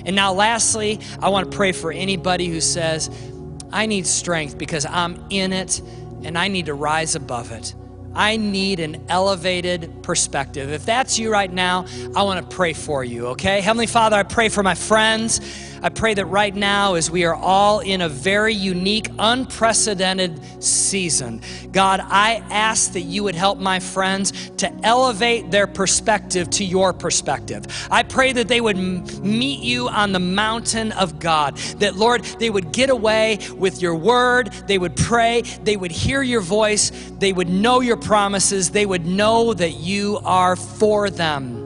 And 0.05 0.15
now, 0.15 0.33
lastly, 0.33 1.01
I 1.21 1.29
want 1.31 1.51
to 1.51 1.57
pray 1.57 1.73
for 1.73 1.91
anybody 1.93 2.49
who 2.49 2.61
says, 2.61 3.11
I 3.73 3.87
need 3.87 4.07
strength 4.07 4.59
because 4.59 4.87
I'm 4.87 5.25
in 5.31 5.53
it 5.53 5.81
and 6.23 6.39
I 6.39 6.49
need 6.49 6.67
to 6.67 6.75
rise 6.75 7.15
above 7.15 7.53
it. 7.53 7.75
I 8.15 8.37
need 8.37 8.79
an 8.79 9.07
elevated 9.09 10.03
perspective. 10.03 10.71
If 10.71 10.87
that's 10.87 11.19
you 11.19 11.33
right 11.33 11.53
now, 11.53 11.87
I 12.15 12.23
want 12.23 12.49
to 12.49 12.57
pray 12.57 12.73
for 12.73 13.03
you, 13.03 13.29
okay? 13.29 13.61
Heavenly 13.61 13.89
Father, 13.89 14.17
I 14.17 14.23
pray 14.23 14.49
for 14.49 14.63
my 14.63 14.75
friends. 14.75 15.41
I 15.85 15.91
pray 15.91 16.15
that 16.15 16.25
right 16.25 16.55
now, 16.55 16.95
as 16.95 17.11
we 17.11 17.27
are 17.27 17.35
all 17.35 17.81
in 17.81 18.01
a 18.01 18.09
very 18.09 18.55
unique, 18.55 19.11
unprecedented 19.19 20.41
season, 20.65 21.43
God, 21.73 22.01
I 22.03 22.37
ask 22.49 22.95
that 22.95 23.03
you 23.03 23.23
would 23.25 23.35
help 23.35 23.59
my 23.59 23.81
friends 23.81 24.49
to 24.57 24.73
elevate 24.83 25.51
their 25.51 25.67
perspective 25.67 26.49
to 26.53 26.65
your 26.65 26.95
perspective. 26.95 27.67
I 27.91 28.03
pray 28.03 28.33
that 28.33 28.49
they 28.49 28.63
would 28.63 28.79
meet 28.79 29.61
you 29.61 29.89
on 29.91 30.13
the 30.13 30.21
mountain 30.21 30.91
of 30.93 31.19
God, 31.19 31.59
that, 31.81 31.97
Lord, 31.97 32.25
they 32.25 32.49
would 32.49 32.73
get 32.73 32.89
away 32.89 33.41
with 33.55 33.83
your 33.83 33.95
word, 33.95 34.55
they 34.67 34.79
would 34.79 34.97
pray, 34.97 35.43
they 35.43 35.77
would 35.77 35.93
hear 35.93 36.23
your 36.23 36.41
voice, 36.41 36.93
they 37.19 37.35
would 37.35 37.51
know 37.51 37.81
your 37.81 37.99
promises, 37.99 38.71
they 38.71 38.87
would 38.87 39.05
know 39.05 39.53
that 39.53 39.73
you 39.73 40.19
are 40.25 40.57
for 40.57 41.11
them. 41.11 41.64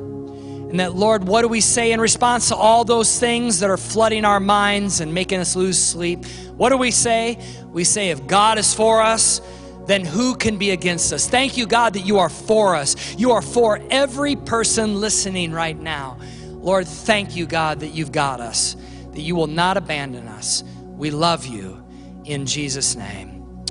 And 0.70 0.80
that, 0.80 0.94
Lord, 0.94 1.26
what 1.26 1.42
do 1.42 1.48
we 1.48 1.62
say 1.62 1.92
in 1.92 2.00
response 2.00 2.48
to 2.48 2.56
all 2.56 2.84
those 2.84 3.18
things 3.18 3.60
that 3.60 3.70
are 3.70 3.78
flooding 3.78 4.26
our 4.26 4.40
minds 4.40 5.00
and 5.00 5.14
making 5.14 5.40
us 5.40 5.56
lose 5.56 5.82
sleep? 5.82 6.26
What 6.56 6.68
do 6.68 6.76
we 6.76 6.90
say? 6.90 7.38
We 7.68 7.84
say, 7.84 8.10
if 8.10 8.26
God 8.26 8.58
is 8.58 8.74
for 8.74 9.00
us, 9.00 9.40
then 9.86 10.04
who 10.04 10.34
can 10.34 10.58
be 10.58 10.70
against 10.70 11.12
us? 11.14 11.26
Thank 11.26 11.56
you, 11.56 11.66
God, 11.66 11.94
that 11.94 12.04
you 12.04 12.18
are 12.18 12.28
for 12.28 12.76
us. 12.76 13.16
You 13.18 13.32
are 13.32 13.40
for 13.40 13.80
every 13.90 14.36
person 14.36 15.00
listening 15.00 15.52
right 15.52 15.78
now. 15.78 16.18
Lord, 16.44 16.86
thank 16.86 17.34
you, 17.34 17.46
God, 17.46 17.80
that 17.80 17.88
you've 17.88 18.12
got 18.12 18.40
us, 18.40 18.76
that 19.12 19.22
you 19.22 19.34
will 19.34 19.46
not 19.46 19.78
abandon 19.78 20.28
us. 20.28 20.62
We 20.84 21.10
love 21.10 21.46
you 21.46 21.82
in 22.26 22.44
Jesus' 22.44 22.94
name. 22.94 23.64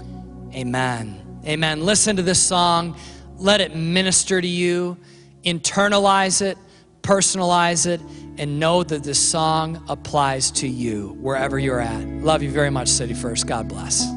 Amen. 0.56 1.42
Amen. 1.46 1.86
Listen 1.86 2.16
to 2.16 2.24
this 2.24 2.42
song. 2.42 2.98
Let 3.38 3.62
it 3.62 3.76
minister 3.76 4.42
to 4.42 4.48
you. 4.48 4.98
Internalize 5.44 6.42
it, 6.42 6.58
personalize 7.08 7.88
it, 7.88 8.02
and 8.38 8.60
know 8.60 8.84
that 8.84 9.04
this 9.04 9.18
song 9.18 9.82
applies 9.88 10.52
to 10.52 10.68
you 10.68 11.18
wherever 11.22 11.58
you're 11.58 11.80
at. 11.80 12.06
Love 12.22 12.44
you 12.44 12.52
very 12.52 12.70
much, 12.70 12.90
City 12.90 13.14
First. 13.14 13.48
God 13.48 13.68
bless. 13.68 14.17